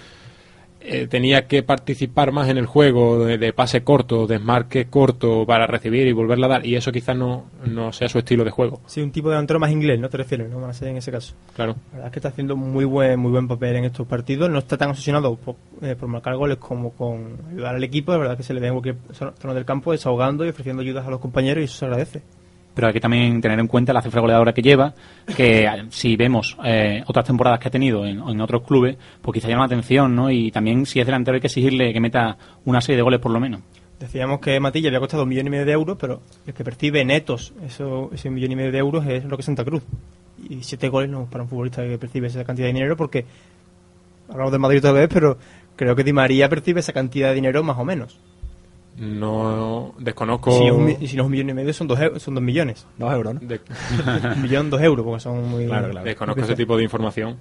eh, 0.84 1.06
tenía 1.06 1.46
que 1.46 1.62
participar 1.62 2.32
más 2.32 2.49
en 2.49 2.58
el 2.58 2.67
juego 2.67 3.25
de, 3.25 3.38
de 3.38 3.52
pase 3.52 3.82
corto, 3.82 4.26
desmarque 4.26 4.87
corto 4.87 5.44
para 5.46 5.67
recibir 5.67 6.06
y 6.06 6.12
volverla 6.12 6.46
a 6.46 6.50
dar, 6.50 6.67
y 6.67 6.76
eso 6.76 6.93
quizás 6.93 7.17
no, 7.17 7.46
no 7.64 7.93
sea 7.93 8.08
su 8.08 8.19
estilo 8.19 8.44
de 8.44 8.50
juego, 8.50 8.81
Sí, 8.87 9.00
un 9.00 9.12
tipo 9.12 9.29
de 9.29 9.34
delantero 9.34 9.61
más 9.61 9.70
inglés, 9.70 9.99
¿no 10.00 10.08
te 10.08 10.17
refieres? 10.17 10.50
¿No 10.50 10.73
ser 10.73 10.88
en 10.88 10.96
ese 10.96 11.11
caso? 11.11 11.34
claro. 11.55 11.76
La 11.90 11.96
verdad 11.99 12.06
es 12.06 12.12
que 12.12 12.19
está 12.19 12.29
haciendo 12.29 12.56
muy 12.56 12.84
buen 12.84 13.19
muy 13.19 13.31
buen 13.31 13.49
papel 13.49 13.76
en 13.76 13.84
estos 13.84 14.06
partidos. 14.06 14.50
No 14.50 14.58
está 14.58 14.76
tan 14.76 14.90
obsesionado 14.90 15.37
por, 15.37 15.56
eh, 15.82 15.94
por 15.94 16.08
marcar 16.08 16.37
goles 16.37 16.58
como 16.58 16.90
con 16.93 17.38
ayudar 17.50 17.75
al 17.76 17.84
equipo. 17.84 18.12
La 18.12 18.19
verdad 18.19 18.34
es 18.34 18.38
que 18.38 18.43
se 18.44 18.55
le 18.55 18.61
ve 18.61 18.69
en 18.69 18.75
cualquier 18.75 18.96
zona 19.12 19.55
del 19.55 19.64
campo 19.64 19.93
desahogando 19.93 20.44
y 20.44 20.49
ofreciendo 20.49 20.82
ayudas 20.82 21.06
a 21.06 21.11
los 21.11 21.20
compañeros 21.20 21.62
y 21.62 21.64
eso 21.64 21.79
se 21.79 21.84
agradece. 21.84 22.23
Pero 22.74 22.86
hay 22.86 22.92
que 22.92 23.00
también 23.00 23.40
tener 23.40 23.58
en 23.58 23.66
cuenta 23.66 23.92
la 23.92 24.00
cifra 24.00 24.20
goleadora 24.20 24.52
que 24.54 24.62
lleva, 24.62 24.94
que 25.36 25.69
si 25.90 26.16
vemos 26.16 26.56
eh, 26.64 27.02
otras 27.06 27.26
temporadas 27.26 27.60
que 27.60 27.69
ha 27.69 27.70
tenido 27.70 28.06
en, 28.06 28.40
otros 28.40 28.62
clubes, 28.62 28.96
pues 29.20 29.34
quizá 29.34 29.48
llama 29.48 29.62
la 29.62 29.66
atención, 29.66 30.14
¿no? 30.14 30.30
Y 30.30 30.50
también 30.50 30.86
si 30.86 31.00
es 31.00 31.06
delantero 31.06 31.34
hay 31.34 31.40
que 31.40 31.48
exigirle 31.48 31.92
que 31.92 32.00
meta 32.00 32.36
una 32.64 32.80
serie 32.80 32.96
de 32.96 33.02
goles 33.02 33.20
por 33.20 33.30
lo 33.30 33.40
menos. 33.40 33.60
Decíamos 34.00 34.40
que 34.40 34.58
Matilla 34.58 34.88
había 34.88 35.00
costado 35.00 35.22
un 35.22 35.28
millón 35.28 35.46
y 35.46 35.50
medio 35.50 35.64
de 35.64 35.72
euros, 35.72 35.96
pero 36.00 36.22
el 36.46 36.54
que 36.54 36.64
percibe 36.64 37.04
netos 37.04 37.52
eso, 37.64 38.10
ese 38.12 38.30
millón 38.30 38.52
y 38.52 38.56
medio 38.56 38.72
de 38.72 38.78
euros 38.78 39.06
es 39.06 39.22
Roque 39.28 39.42
Santa 39.42 39.64
Cruz. 39.64 39.82
Y 40.48 40.62
siete 40.62 40.88
goles 40.88 41.08
no 41.08 41.26
para 41.26 41.44
un 41.44 41.50
futbolista 41.50 41.84
que 41.84 41.98
percibe 41.98 42.26
esa 42.26 42.42
cantidad 42.42 42.66
de 42.66 42.72
dinero 42.72 42.96
porque 42.96 43.26
hablamos 44.29 44.50
del 44.50 44.60
Madrid 44.60 44.79
otra 44.79 44.93
vez, 44.93 45.08
pero 45.12 45.38
creo 45.76 45.94
que 45.94 46.02
Di 46.02 46.12
María 46.12 46.48
percibe 46.48 46.81
esa 46.81 46.93
cantidad 46.93 47.29
de 47.29 47.34
dinero 47.34 47.62
más 47.62 47.79
o 47.79 47.84
menos. 47.84 48.19
No 48.96 49.94
desconozco. 49.99 50.51
Y 50.51 50.58
si, 50.58 50.70
un 50.70 50.89
si 51.08 51.17
no 51.17 51.22
es 51.22 51.27
un 51.27 51.31
millón 51.32 51.51
y 51.51 51.55
medio 51.55 51.72
son 51.72 51.89
dos, 51.89 51.99
son 52.19 52.34
dos 52.34 52.43
millones. 52.44 52.87
Dos 52.99 53.13
euros, 53.13 53.34
¿no? 53.34 53.41
de- 53.41 53.61
un 54.37 54.43
millón, 54.43 54.70
dos 54.70 54.81
euros, 54.82 55.05
porque 55.05 55.20
son 55.20 55.49
muy... 55.49 55.67
Claro, 55.67 55.91
claro. 55.91 56.05
desconozco 56.05 56.43
ese 56.43 56.55
tipo 56.55 56.77
de 56.77 56.84
información, 56.84 57.37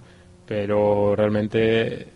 pero 0.46 1.16
realmente 1.16 2.08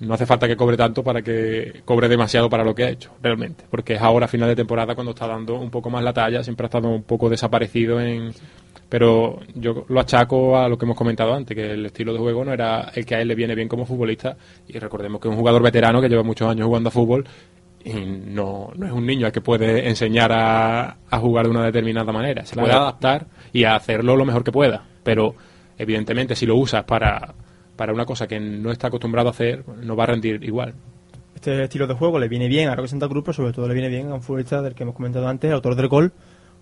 no 0.00 0.14
hace 0.14 0.26
falta 0.26 0.46
que 0.46 0.56
cobre 0.56 0.76
tanto 0.76 1.02
para 1.02 1.22
que 1.22 1.82
cobre 1.84 2.08
demasiado 2.08 2.48
para 2.48 2.64
lo 2.64 2.74
que 2.74 2.84
ha 2.84 2.90
hecho, 2.90 3.10
realmente. 3.22 3.64
Porque 3.70 3.94
es 3.94 4.00
ahora, 4.00 4.26
a 4.26 4.28
final 4.28 4.48
de 4.48 4.56
temporada, 4.56 4.94
cuando 4.94 5.10
está 5.12 5.26
dando 5.26 5.54
un 5.58 5.70
poco 5.70 5.90
más 5.90 6.02
la 6.04 6.12
talla, 6.12 6.42
siempre 6.44 6.64
ha 6.64 6.68
estado 6.68 6.88
un 6.88 7.02
poco 7.02 7.28
desaparecido 7.28 8.00
en. 8.00 8.32
Pero 8.88 9.40
yo 9.54 9.84
lo 9.88 9.98
achaco 10.00 10.56
a 10.58 10.68
lo 10.68 10.78
que 10.78 10.84
hemos 10.84 10.96
comentado 10.96 11.34
antes, 11.34 11.56
que 11.56 11.72
el 11.72 11.86
estilo 11.86 12.12
de 12.12 12.18
juego 12.18 12.44
no 12.44 12.52
era 12.52 12.92
el 12.94 13.04
que 13.04 13.14
a 13.16 13.20
él 13.20 13.28
le 13.28 13.34
viene 13.34 13.54
bien 13.54 13.66
como 13.66 13.86
futbolista. 13.86 14.36
Y 14.68 14.78
recordemos 14.78 15.20
que 15.20 15.26
es 15.28 15.32
un 15.32 15.38
jugador 15.38 15.62
veterano 15.62 16.00
que 16.00 16.08
lleva 16.08 16.22
muchos 16.22 16.48
años 16.48 16.66
jugando 16.66 16.88
a 16.88 16.92
fútbol 16.92 17.24
no, 17.84 18.70
no 18.76 18.86
es 18.86 18.92
un 18.92 19.04
niño 19.06 19.26
al 19.26 19.32
que 19.32 19.40
puede 19.40 19.88
enseñar 19.88 20.32
a, 20.32 20.96
a 21.10 21.18
jugar 21.18 21.44
de 21.46 21.50
una 21.50 21.64
determinada 21.64 22.12
manera. 22.12 22.44
Se 22.46 22.54
puede 22.56 22.72
adaptar 22.82 23.26
y 23.52 23.64
a 23.64 23.74
hacerlo 23.76 24.16
lo 24.16 24.24
mejor 24.24 24.42
que 24.44 24.52
pueda. 24.52 24.84
Pero 25.02 25.34
evidentemente 25.78 26.34
si 26.34 26.46
lo 26.46 26.56
usas 26.56 26.84
para, 26.84 27.34
para 27.76 27.92
una 27.92 28.06
cosa 28.06 28.26
que 28.26 28.40
no 28.40 28.70
está 28.72 28.86
acostumbrado 28.88 29.28
a 29.28 29.32
hacer, 29.32 29.64
no 29.82 29.96
va 29.96 30.04
a 30.04 30.06
rendir 30.08 30.42
igual. 30.44 30.74
Este 31.34 31.64
estilo 31.64 31.86
de 31.86 31.94
juego 31.94 32.18
le 32.18 32.28
viene 32.28 32.48
bien 32.48 32.68
a 32.70 32.74
Roque 32.76 32.88
Santa 32.88 33.08
Cruz, 33.08 33.22
pero 33.24 33.34
sobre 33.34 33.52
todo 33.52 33.68
le 33.68 33.74
viene 33.74 33.88
bien 33.90 34.08
a 34.10 34.14
un 34.14 34.22
futbolista 34.22 34.62
del 34.62 34.74
que 34.74 34.84
hemos 34.84 34.94
comentado 34.94 35.28
antes, 35.28 35.48
el 35.48 35.54
autor 35.54 35.74
del 35.74 35.88
gol, 35.88 36.12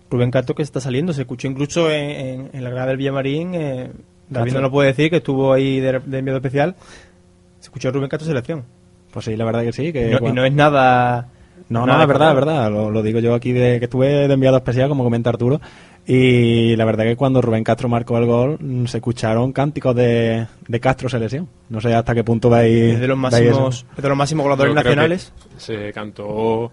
Rubén 0.09 0.29
Castro, 0.31 0.55
que 0.55 0.63
está 0.63 0.81
saliendo. 0.81 1.13
Se 1.13 1.21
escuchó 1.21 1.47
incluso 1.47 1.89
en, 1.89 2.09
en- 2.09 2.49
en 2.51 2.63
la 2.63 2.69
grada 2.69 2.87
del 2.87 2.97
Villamarín, 2.97 3.53
eh, 3.55 3.91
David 4.29 4.51
no 4.53 4.61
lo 4.61 4.71
puede 4.71 4.89
decir, 4.89 5.09
que 5.09 5.17
estuvo 5.17 5.53
ahí 5.53 5.79
de, 5.79 5.99
de 5.99 6.17
enviado 6.17 6.37
especial. 6.39 6.75
Se 7.59 7.67
escuchó 7.67 7.91
Rubén 7.91 8.09
Castro 8.09 8.27
selección. 8.27 8.65
Pues 9.13 9.25
sí, 9.25 9.35
la 9.35 9.45
verdad 9.45 9.61
que 9.61 9.71
sí. 9.71 9.93
Que 9.93 10.07
Y 10.07 10.11
no, 10.11 10.27
y 10.27 10.33
no 10.33 10.45
es 10.45 10.53
nada... 10.53 11.29
No, 11.69 11.85
nada 11.85 11.99
no, 11.99 12.03
es 12.03 12.07
verdad, 12.07 12.29
es 12.29 12.35
verdad. 12.35 12.71
Lo, 12.71 12.91
lo 12.91 13.01
digo 13.01 13.19
yo 13.19 13.33
aquí 13.33 13.53
de 13.53 13.79
que 13.79 13.85
estuve 13.85 14.27
de 14.27 14.33
enviado 14.33 14.57
especial, 14.57 14.89
como 14.89 15.03
comenta 15.03 15.29
Arturo. 15.29 15.61
Y 16.05 16.75
la 16.75 16.83
verdad 16.83 17.05
que 17.05 17.15
cuando 17.15 17.41
Rubén 17.41 17.63
Castro 17.63 17.87
marcó 17.87 18.17
el 18.17 18.25
gol, 18.25 18.57
mm, 18.59 18.85
se 18.85 18.97
escucharon 18.97 19.53
cánticos 19.53 19.95
de, 19.95 20.45
de 20.67 20.79
Castro 20.79 21.07
selección. 21.07 21.47
No 21.69 21.79
sé 21.79 21.93
hasta 21.93 22.13
qué 22.13 22.23
punto 22.23 22.49
veis. 22.49 22.95
Es 22.95 22.99
de 22.99 23.07
los 23.07 23.17
máximos, 23.17 23.85
es 23.95 24.03
de 24.03 24.09
los 24.09 24.17
máximos 24.17 24.43
goleadores 24.43 24.75
nacionales. 24.75 25.31
Se 25.57 25.93
cantó 25.93 26.71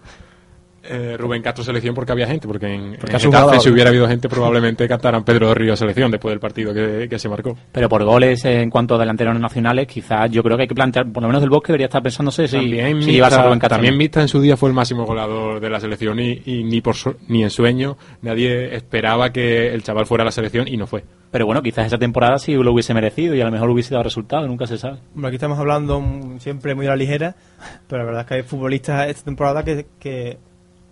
eh, 0.90 1.16
Rubén 1.16 1.42
Castro 1.42 1.62
selección 1.64 1.94
porque 1.94 2.12
había 2.12 2.26
gente, 2.26 2.47
porque 2.49 2.66
en, 2.75 2.97
Porque 2.99 3.14
en. 3.16 3.20
Getafe, 3.20 3.61
si 3.61 3.70
hubiera 3.70 3.90
habido 3.90 4.06
gente 4.09 4.28
probablemente 4.28 4.87
cantaran 4.88 5.25
Pedro 5.25 5.54
Río 5.54 5.76
selección 5.76 6.11
después 6.11 6.32
del 6.32 6.40
partido 6.40 6.75
que, 6.75 7.06
que 7.09 7.18
se 7.18 7.28
marcó. 7.28 7.56
Pero 7.73 7.88
por 7.88 8.04
goles 8.04 8.44
eh, 8.44 8.61
en 8.62 8.70
cuanto 8.70 8.97
a 8.97 8.99
delanteros 8.99 9.38
nacionales, 9.38 9.87
quizás 9.87 10.30
yo 10.30 10.42
creo 10.42 10.56
que 10.56 10.62
hay 10.62 10.68
que 10.68 10.75
plantear, 10.75 11.11
por 11.12 11.23
lo 11.23 11.28
menos 11.28 11.40
del 11.42 11.50
Bosque 11.50 11.68
debería 11.73 11.87
estar 11.87 12.02
pensándose 12.02 12.49
si, 12.49 12.56
también 12.56 13.02
si 13.02 13.12
llevarse 13.12 13.37
a 13.37 13.38
Mista, 13.38 13.47
Rubén 13.49 13.59
Castro. 13.61 13.76
también 13.76 13.97
Mista 13.97 14.20
en 14.20 14.28
su 14.28 14.40
día 14.40 14.56
fue 14.56 14.68
el 14.70 14.75
máximo 14.75 15.04
goleador 15.06 15.61
de 15.61 15.70
la 15.70 15.80
selección 15.80 16.18
y, 16.20 16.42
y 16.44 16.64
ni 16.64 16.80
por 16.80 16.94
su- 16.97 17.16
ni 17.28 17.42
en 17.42 17.50
sueño 17.50 17.97
nadie 18.23 18.75
esperaba 18.75 19.30
que 19.30 19.73
el 19.73 19.82
chaval 19.82 20.06
fuera 20.06 20.23
a 20.23 20.25
la 20.26 20.32
selección 20.32 20.66
y 20.68 20.76
no 20.76 20.87
fue. 20.87 21.04
Pero 21.30 21.47
bueno, 21.47 21.62
quizás 21.62 21.87
esa 21.87 21.99
temporada 21.99 22.38
sí 22.38 22.54
lo 22.54 22.73
hubiese 22.73 22.92
merecido 22.92 23.37
y 23.37 23.40
a 23.40 23.44
lo 23.44 23.52
mejor 23.52 23.70
hubiese 23.70 23.92
dado 23.94 24.02
resultado, 24.02 24.47
nunca 24.49 24.66
se 24.66 24.76
sabe. 24.78 24.99
Bueno, 25.14 25.28
aquí 25.28 25.37
estamos 25.37 25.59
hablando 25.61 26.02
siempre 26.38 26.75
muy 26.75 26.87
a 26.87 26.90
la 26.90 26.97
ligera, 26.97 27.37
pero 27.87 28.00
la 28.02 28.04
verdad 28.06 28.23
es 28.23 28.26
que 28.28 28.35
hay 28.35 28.42
futbolistas 28.42 29.09
esta 29.09 29.25
temporada 29.26 29.62
que, 29.62 29.87
que 30.00 30.38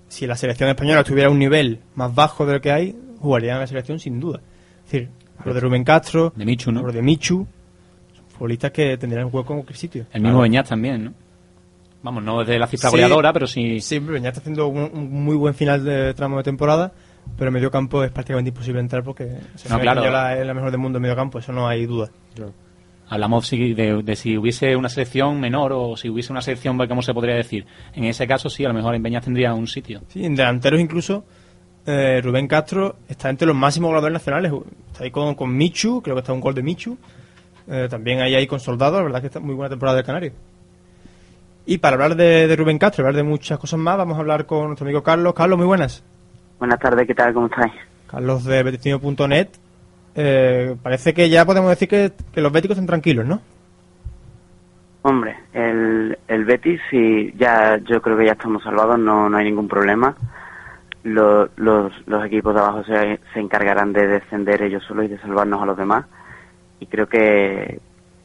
si 0.09 0.27
la 0.27 0.37
selección 0.37 0.69
española 0.69 1.05
tuviera 1.05 1.31
un 1.31 1.39
nivel 1.39 1.81
más 1.95 2.15
bajo 2.15 2.47
del 2.47 2.61
que 2.61 2.73
hay, 2.73 2.97
jugarían 3.21 3.57
en 3.57 3.61
la 3.61 3.67
selección 3.67 3.99
sin 3.99 4.19
duda. 4.21 4.41
Es 4.87 4.93
decir, 4.93 5.09
hablo 5.39 5.55
de 5.55 5.61
Rubén 5.61 5.85
Castro, 5.85 6.33
De 6.35 6.45
Michu, 6.45 6.73
¿no? 6.73 6.83
de 6.91 7.03
Michu, 7.03 7.47
son 8.15 8.25
futbolistas 8.29 8.71
que 8.71 8.97
tendrían 8.97 9.27
un 9.27 9.35
hueco 9.35 9.53
en 9.53 9.59
cualquier 9.61 9.77
sitio. 9.77 10.07
El 10.13 10.23
mismo 10.23 10.41
Beñat 10.41 10.69
también, 10.69 11.05
¿no? 11.05 11.15
Vamos, 12.03 12.23
no 12.23 12.41
desde 12.41 12.59
la 12.59 12.67
cifra 12.69 12.91
Sí. 12.91 12.95
goleadora, 12.97 13.33
pero 13.33 13.47
sí... 13.47 13.81
Sí, 13.81 13.99
Beñat 13.99 14.29
está 14.29 14.41
haciendo 14.41 14.69
un, 14.69 14.91
un 14.93 15.25
muy 15.25 15.37
buen 15.37 15.55
final 15.55 15.85
de 15.85 16.15
tramo 16.15 16.37
de 16.39 16.45
temporada, 16.45 16.93
pero 17.37 17.49
en 17.49 17.55
medio 17.55 17.71
campo 17.71 18.03
es 18.05 18.11
prácticamente 18.11 18.51
imposible 18.51 18.81
entrar 18.81 19.03
porque 19.03 19.25
selección 19.57 19.81
claro. 19.81 20.01
española 20.01 20.39
es 20.39 20.47
la 20.47 20.55
mejor 20.55 20.71
del 20.71 20.81
mundo 20.81 20.99
en 20.99 21.03
medio 21.03 21.17
campo, 21.17 21.39
eso 21.41 21.53
no 21.53 21.67
hay 21.69 21.87
duda. 21.87 22.11
Hablamos 23.11 23.51
de, 23.51 24.03
de 24.05 24.17
si 24.17 24.37
hubiese 24.37 24.77
una 24.77 24.89
selección 24.89 25.41
menor 25.41 25.73
o 25.73 25.97
si 25.97 26.11
hubiese 26.11 26.33
una 26.33 26.43
selección, 26.43 26.77
¿cómo 26.87 27.03
se 27.03 27.15
podría 27.15 27.37
decir? 27.37 27.67
En 27.95 28.05
ese 28.05 28.27
caso 28.27 28.51
sí, 28.51 28.65
a 28.65 28.69
lo 28.69 28.75
mejor 28.75 28.95
en 28.95 29.03
Beñat 29.03 29.25
tendría 29.25 29.55
un 29.55 29.67
sitio. 29.67 30.03
Sí, 30.09 30.25
en 30.25 30.35
delanteros 30.35 30.79
incluso, 30.79 31.25
eh, 31.87 32.21
Rubén 32.23 32.47
Castro 32.47 32.97
está 33.09 33.31
entre 33.31 33.47
los 33.47 33.57
máximos 33.57 33.89
goleadores 33.89 34.13
nacionales. 34.13 34.53
Está 34.93 35.05
ahí 35.05 35.11
con, 35.11 35.35
con 35.35 35.57
Michu, 35.57 36.03
creo 36.03 36.17
que 36.17 36.21
está 36.21 36.35
un 36.35 36.41
gol 36.41 36.55
de 36.55 36.63
Michu. 36.63 36.99
Eh, 37.67 37.87
también 37.89 38.21
ahí, 38.21 38.35
ahí 38.35 38.47
con 38.47 38.61
Soldado, 38.61 38.99
la 38.99 39.05
verdad 39.05 39.21
que 39.21 39.29
está 39.29 39.41
muy 39.41 39.55
buena 39.55 39.71
temporada 39.71 39.97
del 39.97 40.05
Canario. 40.05 40.33
Y 41.65 41.79
para 41.79 41.95
hablar 41.95 42.15
de, 42.15 42.47
de 42.47 42.57
Rubén 42.57 42.79
Castro, 42.79 43.05
hablar 43.05 43.17
de 43.17 43.23
muchas 43.23 43.59
cosas 43.59 43.79
más, 43.79 43.97
vamos 43.97 44.17
a 44.17 44.21
hablar 44.21 44.47
con 44.47 44.67
nuestro 44.67 44.87
amigo 44.87 45.03
Carlos. 45.03 45.35
Carlos, 45.35 45.59
muy 45.59 45.67
buenas. 45.67 46.03
Buenas 46.59 46.79
tardes, 46.79 47.07
¿qué 47.07 47.15
tal? 47.15 47.33
¿Cómo 47.33 47.47
estáis? 47.47 47.73
Carlos 48.07 48.45
de 48.45 48.63
betisino.net. 48.63 49.49
Eh, 50.15 50.77
parece 50.83 51.15
que 51.15 51.29
ya 51.31 51.45
podemos 51.45 51.71
decir 51.71 51.89
que, 51.89 52.13
que 52.33 52.41
los 52.41 52.51
béticos 52.53 52.77
están 52.77 52.87
tranquilos, 52.87 53.27
¿no? 53.27 53.41
Hombre, 55.03 55.37
el, 55.53 56.19
el 56.27 56.45
Betis, 56.45 56.81
sí, 56.91 57.33
ya, 57.39 57.77
yo 57.79 58.03
creo 58.03 58.17
que 58.19 58.27
ya 58.27 58.33
estamos 58.33 58.63
salvados, 58.63 58.99
no, 58.99 59.29
no 59.31 59.37
hay 59.37 59.45
ningún 59.45 59.69
problema. 59.69 60.15
Lo- 61.05 61.49
los, 61.57 61.93
los 62.07 62.27
equipos 62.27 62.53
de 62.55 62.61
abajo 62.61 62.85
se, 62.85 63.21
se 63.33 63.41
encargarán 63.41 63.93
de 63.93 64.07
descender 64.07 64.61
ellos 64.63 64.83
solos 64.85 65.05
y 65.05 65.09
de 65.09 65.19
salvarnos 65.21 65.63
a 65.63 65.67
los 65.67 65.77
demás. 65.79 66.05
Y 66.81 66.87
creo 66.87 67.07
que, 67.09 67.81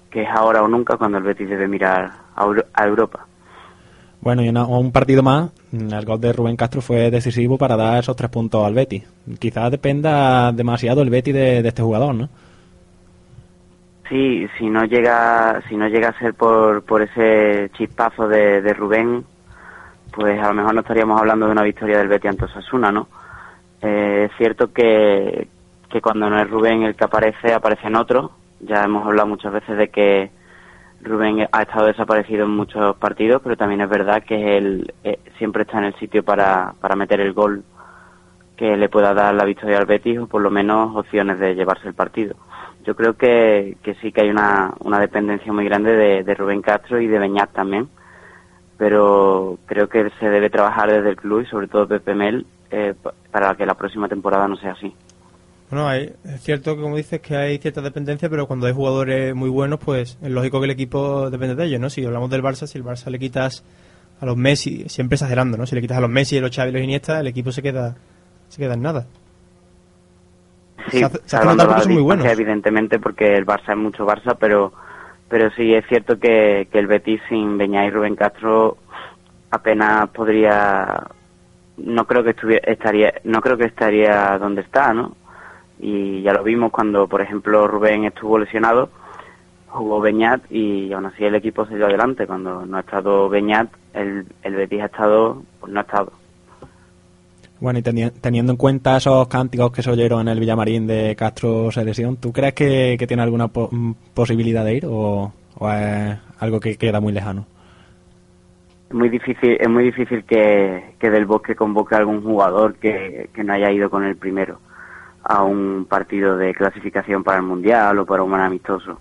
que 0.09 0.23
es 0.23 0.29
ahora 0.29 0.63
o 0.63 0.67
nunca 0.67 0.97
cuando 0.97 1.19
el 1.19 1.23
Betis 1.23 1.47
debe 1.47 1.67
mirar 1.67 2.11
a, 2.35 2.45
a 2.73 2.85
Europa. 2.87 3.27
Bueno, 4.23 4.41
y 4.41 4.47
una- 4.47 4.65
un 4.65 4.93
partido 4.93 5.21
más, 5.21 5.51
mm, 5.73 5.93
el 5.93 6.05
gol 6.05 6.21
de 6.21 6.31
Rubén 6.31 6.55
Castro 6.55 6.81
fue 6.81 7.11
decisivo 7.11 7.57
para 7.57 7.75
dar 7.75 7.99
esos 7.99 8.15
tres 8.15 8.29
puntos 8.29 8.65
al 8.65 8.73
Betis. 8.73 9.03
Quizás 9.37 9.69
dependa 9.69 10.53
demasiado 10.53 11.01
el 11.01 11.09
Betis 11.09 11.33
de, 11.33 11.59
este 11.67 11.81
jugador, 11.81 12.15
¿no? 12.15 12.29
Sí, 14.07 14.47
si 14.57 14.69
no 14.69 14.85
llega, 14.85 15.61
si 15.67 15.75
no 15.75 15.89
llega 15.89 16.09
a 16.09 16.19
ser 16.19 16.35
por, 16.35 16.83
por 16.83 17.01
ese 17.01 17.69
chispazo 17.77 18.29
de, 18.29 18.61
de 18.61 18.73
Rubén, 18.73 19.25
pues 20.13 20.39
a 20.41 20.47
lo 20.47 20.53
mejor 20.53 20.73
no 20.73 20.81
estaríamos 20.81 21.19
hablando 21.19 21.47
de 21.47 21.51
una 21.51 21.63
victoria 21.63 21.97
del 21.97 22.07
Betis 22.07 22.29
ante 22.31 22.45
Osasuna, 22.45 22.93
¿no? 22.93 23.09
Eh, 23.81 24.29
es 24.31 24.37
cierto 24.37 24.71
que, 24.71 25.49
que 25.89 25.99
cuando 26.01 26.29
no 26.29 26.39
es 26.39 26.49
Rubén 26.49 26.83
el 26.83 26.95
que 26.95 27.03
aparece, 27.03 27.53
aparecen 27.53 27.97
otros. 27.97 28.31
Ya 28.61 28.85
hemos 28.85 29.05
hablado 29.05 29.27
muchas 29.27 29.51
veces 29.51 29.77
de 29.77 29.89
que 29.89 30.31
Rubén 31.03 31.47
ha 31.51 31.61
estado 31.61 31.87
desaparecido 31.87 32.45
en 32.45 32.51
muchos 32.51 32.95
partidos, 32.97 33.41
pero 33.43 33.57
también 33.57 33.81
es 33.81 33.89
verdad 33.89 34.23
que 34.23 34.57
él 34.57 34.93
eh, 35.03 35.19
siempre 35.37 35.63
está 35.63 35.77
en 35.79 35.85
el 35.85 35.95
sitio 35.95 36.23
para, 36.23 36.73
para 36.79 36.95
meter 36.95 37.19
el 37.19 37.33
gol 37.33 37.63
que 38.55 38.77
le 38.77 38.89
pueda 38.89 39.13
dar 39.13 39.33
la 39.33 39.45
victoria 39.45 39.77
al 39.79 39.85
Betis 39.85 40.19
o 40.19 40.27
por 40.27 40.41
lo 40.41 40.49
menos 40.51 40.95
opciones 40.95 41.39
de 41.39 41.55
llevarse 41.55 41.87
el 41.87 41.93
partido. 41.93 42.35
Yo 42.85 42.95
creo 42.95 43.13
que, 43.15 43.77
que 43.81 43.95
sí 43.95 44.11
que 44.11 44.21
hay 44.21 44.29
una, 44.29 44.71
una 44.79 44.99
dependencia 44.99 45.51
muy 45.51 45.65
grande 45.65 45.95
de, 45.95 46.23
de 46.23 46.35
Rubén 46.35 46.61
Castro 46.61 46.99
y 46.99 47.07
de 47.07 47.17
Beñat 47.19 47.51
también, 47.51 47.87
pero 48.77 49.57
creo 49.65 49.87
que 49.87 50.09
se 50.19 50.29
debe 50.29 50.49
trabajar 50.49 50.91
desde 50.91 51.09
el 51.09 51.15
club 51.15 51.41
y 51.41 51.45
sobre 51.45 51.67
todo 51.67 51.87
Pepe 51.87 52.13
Mel 52.15 52.45
eh, 52.71 52.93
pa- 53.01 53.13
para 53.31 53.55
que 53.55 53.65
la 53.65 53.75
próxima 53.75 54.07
temporada 54.07 54.47
no 54.47 54.55
sea 54.57 54.71
así. 54.73 54.93
Bueno, 55.73 55.87
hay- 55.89 56.13
es 56.25 56.39
cierto 56.43 56.75
que 56.75 56.83
como 56.83 56.95
dices 56.97 57.19
que 57.19 57.35
hay 57.35 57.57
cierta 57.57 57.81
dependencia, 57.81 58.29
pero 58.29 58.45
cuando 58.45 58.67
hay 58.67 58.73
jugadores 58.73 59.33
muy 59.33 59.49
buenos, 59.49 59.79
pues 59.79 60.19
es 60.21 60.29
lógico 60.29 60.59
que 60.59 60.65
el 60.65 60.71
equipo 60.71 61.31
depende 61.31 61.55
de 61.55 61.65
ellos, 61.65 61.81
¿no? 61.81 61.89
Si 61.89 62.05
hablamos 62.05 62.29
del 62.29 62.43
Barça, 62.43 62.67
si 62.67 62.77
el 62.77 62.83
Barça 62.83 63.09
le 63.09 63.17
quitas 63.17 63.63
a 64.21 64.25
los 64.27 64.37
Messi, 64.37 64.87
siempre 64.87 65.15
exagerando, 65.15 65.57
¿no? 65.57 65.65
Si 65.65 65.73
le 65.73 65.81
quitas 65.81 65.97
a 65.97 66.01
los 66.01 66.11
Messi, 66.11 66.37
a 66.37 66.41
los 66.41 66.55
Xavi 66.55 66.69
y 66.69 66.73
los 66.73 66.81
Iniesta, 66.83 67.19
el 67.21 67.25
equipo 67.25 67.51
se 67.51 67.63
queda 67.63 67.95
se 68.49 68.61
queda 68.61 68.75
en 68.75 68.83
nada. 68.83 69.07
Sí, 70.91 70.99
Se 70.99 71.05
hace- 71.05 71.17
se 71.17 71.23
hace 71.23 71.37
salvando 71.37 71.63
notar 71.63 71.67
porque 71.69 71.79
la 71.79 71.83
son 71.85 71.93
muy 71.93 72.01
buenos. 72.03 72.25
evidentemente, 72.27 72.99
porque 72.99 73.33
el 73.35 73.45
Barça 73.47 73.71
es 73.71 73.77
mucho 73.77 74.05
Barça, 74.05 74.37
pero 74.39 74.73
pero 75.27 75.49
sí 75.55 75.73
es 75.73 75.83
cierto 75.87 76.19
que, 76.19 76.67
que 76.71 76.77
el 76.77 76.85
Betis 76.85 77.19
sin 77.29 77.57
Beñat 77.57 77.87
y 77.87 77.89
Rubén 77.89 78.15
Castro 78.15 78.77
apenas 79.49 80.07
podría 80.11 81.07
no 81.77 82.05
creo 82.05 82.23
que 82.23 82.29
estuviera 82.29 82.71
estaría 82.71 83.11
no 83.23 83.41
creo 83.41 83.57
que 83.57 83.65
estaría 83.65 84.37
donde 84.37 84.61
está, 84.61 84.93
¿no? 84.93 85.15
Y 85.85 86.21
ya 86.21 86.31
lo 86.31 86.43
vimos 86.43 86.71
cuando, 86.71 87.07
por 87.07 87.19
ejemplo, 87.21 87.67
Rubén 87.67 88.05
estuvo 88.05 88.39
lesionado, 88.39 88.87
jugó 89.67 89.99
Beñat 89.99 90.49
y 90.49 90.93
aún 90.93 91.07
así 91.07 91.25
el 91.25 91.35
equipo 91.35 91.65
se 91.65 91.75
dio 91.75 91.87
adelante. 91.87 92.25
Cuando 92.25 92.65
no 92.65 92.77
ha 92.77 92.79
estado 92.79 93.27
Beñat, 93.27 93.67
el, 93.93 94.25
el 94.43 94.55
Betis 94.55 94.81
ha 94.81 94.85
estado, 94.85 95.43
pues 95.59 95.73
no 95.73 95.79
ha 95.81 95.83
estado. 95.83 96.13
Bueno, 97.59 97.79
y 97.79 97.81
teni- 97.81 98.13
teniendo 98.21 98.53
en 98.53 98.57
cuenta 98.57 98.95
esos 98.95 99.27
cánticos 99.27 99.73
que 99.73 99.81
se 99.83 99.91
oyeron 99.91 100.21
en 100.21 100.29
el 100.29 100.39
Villamarín 100.39 100.87
de 100.87 101.17
Castro 101.17 101.69
Selección, 101.69 102.15
¿tú 102.15 102.31
crees 102.31 102.53
que, 102.53 102.95
que 102.97 103.05
tiene 103.05 103.23
alguna 103.23 103.49
po- 103.49 103.67
mm, 103.69 103.91
posibilidad 104.13 104.63
de 104.63 104.75
ir 104.75 104.85
o, 104.85 105.33
o 105.59 105.69
es 105.69 106.17
algo 106.39 106.61
que 106.61 106.77
queda 106.77 107.01
muy 107.01 107.11
lejano? 107.11 107.45
Es 108.89 108.95
muy 108.95 109.09
difícil, 109.09 109.57
es 109.59 109.69
muy 109.69 109.83
difícil 109.83 110.23
que, 110.23 110.93
que 110.97 111.09
Del 111.09 111.25
Bosque 111.25 111.55
convoque 111.57 111.95
a 111.95 111.97
algún 111.97 112.21
jugador 112.23 112.75
que, 112.75 113.29
que 113.33 113.43
no 113.43 113.51
haya 113.53 113.69
ido 113.69 113.89
con 113.89 114.05
el 114.05 114.15
primero 114.15 114.59
a 115.23 115.43
un 115.43 115.85
partido 115.89 116.35
de 116.37 116.53
clasificación 116.53 117.23
para 117.23 117.37
el 117.37 117.43
Mundial 117.43 117.97
o 117.99 118.05
para 118.05 118.23
un 118.23 118.33
amistoso. 118.33 118.99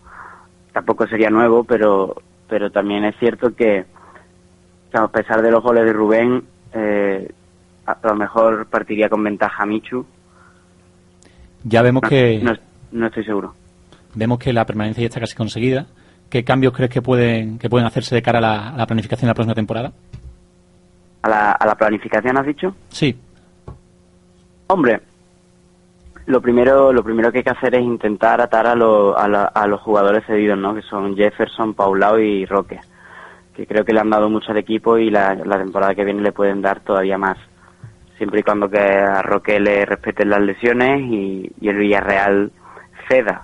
Tampoco 0.73 1.07
sería 1.07 1.31
nuevo, 1.31 1.65
pero, 1.65 2.15
pero 2.49 2.71
también 2.71 3.05
es 3.05 3.17
cierto 3.19 3.55
que, 3.55 3.85
a 4.93 5.09
pesar 5.09 5.43
de 5.43 5.51
los 5.51 5.63
goles 5.63 5.85
de 5.85 5.93
Rubén, 5.93 6.45
eh, 6.73 7.31
a 7.87 7.93
a 7.93 8.07
lo 8.09 8.15
mejor 8.15 8.67
partiría 8.67 9.09
con 9.09 9.23
ventaja 9.25 9.67
Michu. 9.67 10.07
Ya 11.65 11.83
vemos 11.83 12.03
No, 12.03 12.09
que 12.09 12.41
no, 12.43 12.53
no 12.93 13.07
estoy 13.07 13.25
seguro. 13.25 13.55
vemos 14.15 14.39
que 14.39 14.53
la 14.53 14.65
permanencia 14.65 15.01
ya 15.03 15.07
está 15.09 15.21
casi 15.21 15.35
conseguida. 15.37 15.87
¿Qué 16.31 16.45
cambios 16.45 16.73
crees 16.73 16.91
que 16.91 17.03
pueden 17.03 17.59
que 17.59 17.69
pueden 17.69 17.87
hacerse 17.87 18.15
de 18.15 18.23
cara 18.23 18.39
a 18.39 18.41
la, 18.41 18.69
a 18.71 18.77
la 18.77 18.87
planificación 18.87 19.27
de 19.27 19.31
la 19.31 19.35
próxima 19.35 19.55
temporada? 19.55 19.93
¿A 21.23 21.29
la, 21.29 21.53
a 21.53 21.67
la 21.67 21.75
planificación 21.75 22.37
has 22.39 22.47
dicho? 22.47 22.75
Sí, 22.89 23.17
Hombre, 24.69 25.01
lo 26.27 26.41
primero, 26.41 26.93
lo 26.93 27.03
primero 27.03 27.31
que 27.33 27.39
hay 27.39 27.45
que 27.45 27.51
hacer 27.51 27.75
es 27.75 27.83
intentar 27.83 28.41
atar 28.41 28.67
a, 28.67 28.75
lo- 28.75 29.19
a, 29.19 29.29
la- 29.29 29.45
a 29.47 29.67
los 29.67 29.81
jugadores 29.81 30.25
cedidos, 30.27 30.59
¿no? 30.59 30.75
Que 30.75 30.83
son 30.83 31.17
Jefferson, 31.17 31.75
Paulao 31.75 32.19
y 32.19 32.47
Roque, 32.47 32.81
que 33.55 33.67
creo 33.67 33.85
que 33.85 33.93
le 33.93 34.01
han 34.01 34.11
dado 34.11 34.31
mucho 34.31 34.53
al 34.53 34.59
equipo 34.59 34.99
y 34.99 35.11
la, 35.11 35.35
la 35.35 35.59
temporada 35.59 35.95
que 35.95 36.05
viene 36.05 36.23
le 36.23 36.33
pueden 36.33 36.63
dar 36.63 36.81
todavía 36.81 37.19
más, 37.19 37.37
siempre 38.19 38.41
y 38.41 38.43
cuando 38.43 38.69
que 38.71 38.79
a 38.79 39.21
Roque 39.23 39.59
le 39.59 39.85
respeten 39.85 40.31
las 40.31 40.41
lesiones 40.41 41.01
y, 41.01 41.51
el 41.63 41.77
Villarreal 41.77 42.53
ceda, 43.09 43.43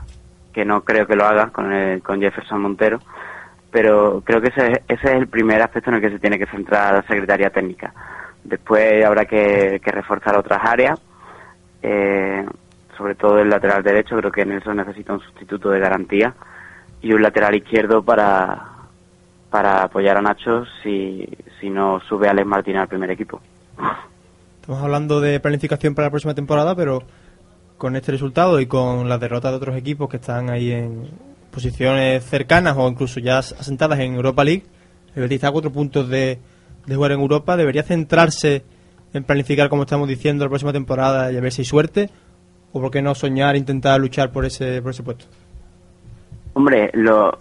que 0.52 0.64
no 0.64 0.82
creo 0.82 1.06
que 1.06 1.16
lo 1.16 1.24
haga 1.24 1.48
con, 1.50 1.72
el- 1.72 2.02
con 2.02 2.20
Jefferson 2.20 2.60
Montero, 2.62 3.00
pero 3.70 4.22
creo 4.24 4.40
que 4.40 4.48
ese, 4.48 4.82
ese 4.88 5.06
es 5.08 5.14
el 5.14 5.26
primer 5.28 5.60
aspecto 5.62 5.90
en 5.90 5.96
el 5.96 6.00
que 6.02 6.10
se 6.10 6.18
tiene 6.18 6.38
que 6.38 6.46
centrar 6.46 6.94
la 6.94 7.02
Secretaría 7.02 7.50
Técnica. 7.50 7.92
Después 8.44 9.04
habrá 9.04 9.24
que, 9.26 9.78
que 9.84 9.90
reforzar 9.90 10.36
otras 10.38 10.60
áreas, 10.64 10.98
eh, 11.82 12.46
sobre 12.98 13.14
todo 13.14 13.38
el 13.38 13.48
lateral 13.48 13.82
derecho, 13.82 14.16
creo 14.16 14.30
que 14.32 14.44
Nelson 14.44 14.76
necesita 14.76 15.12
un 15.14 15.20
sustituto 15.20 15.70
de 15.70 15.78
garantía 15.80 16.34
y 17.00 17.12
un 17.12 17.22
lateral 17.22 17.54
izquierdo 17.54 18.02
para, 18.02 18.60
para 19.50 19.84
apoyar 19.84 20.16
a 20.16 20.20
Nacho 20.22 20.64
si, 20.82 21.26
si 21.60 21.70
no 21.70 22.00
sube 22.08 22.28
Alex 22.28 22.46
Martín 22.46 22.76
al 22.76 22.88
primer 22.88 23.10
equipo. 23.12 23.40
Estamos 24.60 24.82
hablando 24.82 25.20
de 25.20 25.40
planificación 25.40 25.94
para 25.94 26.08
la 26.08 26.10
próxima 26.10 26.34
temporada, 26.34 26.74
pero 26.74 27.02
con 27.78 27.94
este 27.96 28.12
resultado 28.12 28.60
y 28.60 28.66
con 28.66 29.08
las 29.08 29.20
derrotas 29.20 29.52
de 29.52 29.56
otros 29.56 29.76
equipos 29.76 30.08
que 30.10 30.16
están 30.16 30.50
ahí 30.50 30.72
en 30.72 31.08
posiciones 31.52 32.24
cercanas 32.24 32.74
o 32.76 32.88
incluso 32.88 33.20
ya 33.20 33.38
as- 33.38 33.52
asentadas 33.58 33.98
en 34.00 34.14
Europa 34.14 34.44
League, 34.44 34.64
el 35.14 35.22
Betis 35.22 35.44
a 35.44 35.50
cuatro 35.52 35.70
puntos 35.70 36.08
de, 36.08 36.38
de 36.86 36.94
jugar 36.96 37.12
en 37.12 37.20
Europa. 37.20 37.56
Debería 37.56 37.82
centrarse 37.84 38.64
en 39.14 39.24
planificar, 39.24 39.68
como 39.70 39.82
estamos 39.84 40.08
diciendo, 40.08 40.44
la 40.44 40.50
próxima 40.50 40.72
temporada 40.72 41.32
y 41.32 41.36
a 41.36 41.40
ver 41.40 41.52
si 41.52 41.62
hay 41.62 41.66
suerte? 41.66 42.10
¿O 42.72 42.80
por 42.80 42.90
qué 42.90 43.00
no 43.02 43.14
soñar 43.14 43.54
e 43.54 43.58
intentar 43.58 44.00
luchar 44.00 44.30
por 44.30 44.44
ese, 44.44 44.82
por 44.82 44.90
ese 44.90 45.02
puesto? 45.02 45.24
Hombre, 46.54 46.90
lo, 46.94 47.38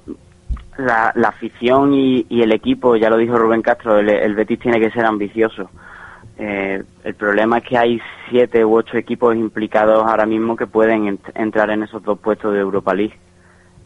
la, 0.77 1.11
la 1.15 1.27
afición 1.29 1.93
y, 1.93 2.25
y 2.29 2.41
el 2.41 2.51
equipo, 2.51 2.95
ya 2.95 3.09
lo 3.09 3.17
dijo 3.17 3.37
Rubén 3.37 3.61
Castro, 3.61 3.97
el, 3.99 4.35
Betis 4.35 4.59
tiene 4.59 4.79
que 4.79 4.91
ser 4.91 5.05
ambicioso. 5.05 5.69
Eh, 6.37 6.83
el 7.03 7.15
problema 7.15 7.57
es 7.57 7.63
que 7.63 7.77
hay 7.77 7.99
siete 8.29 8.63
u 8.63 8.75
ocho 8.75 8.95
equipos 8.95 9.35
implicados 9.35 10.05
ahora 10.05 10.25
mismo 10.25 10.55
que 10.55 10.67
pueden 10.67 11.05
ent- 11.17 11.31
entrar 11.33 11.71
en 11.71 11.83
esos 11.83 12.03
dos 12.03 12.19
puestos 12.19 12.53
de 12.53 12.59
Europa 12.59 12.93
League, 12.93 13.17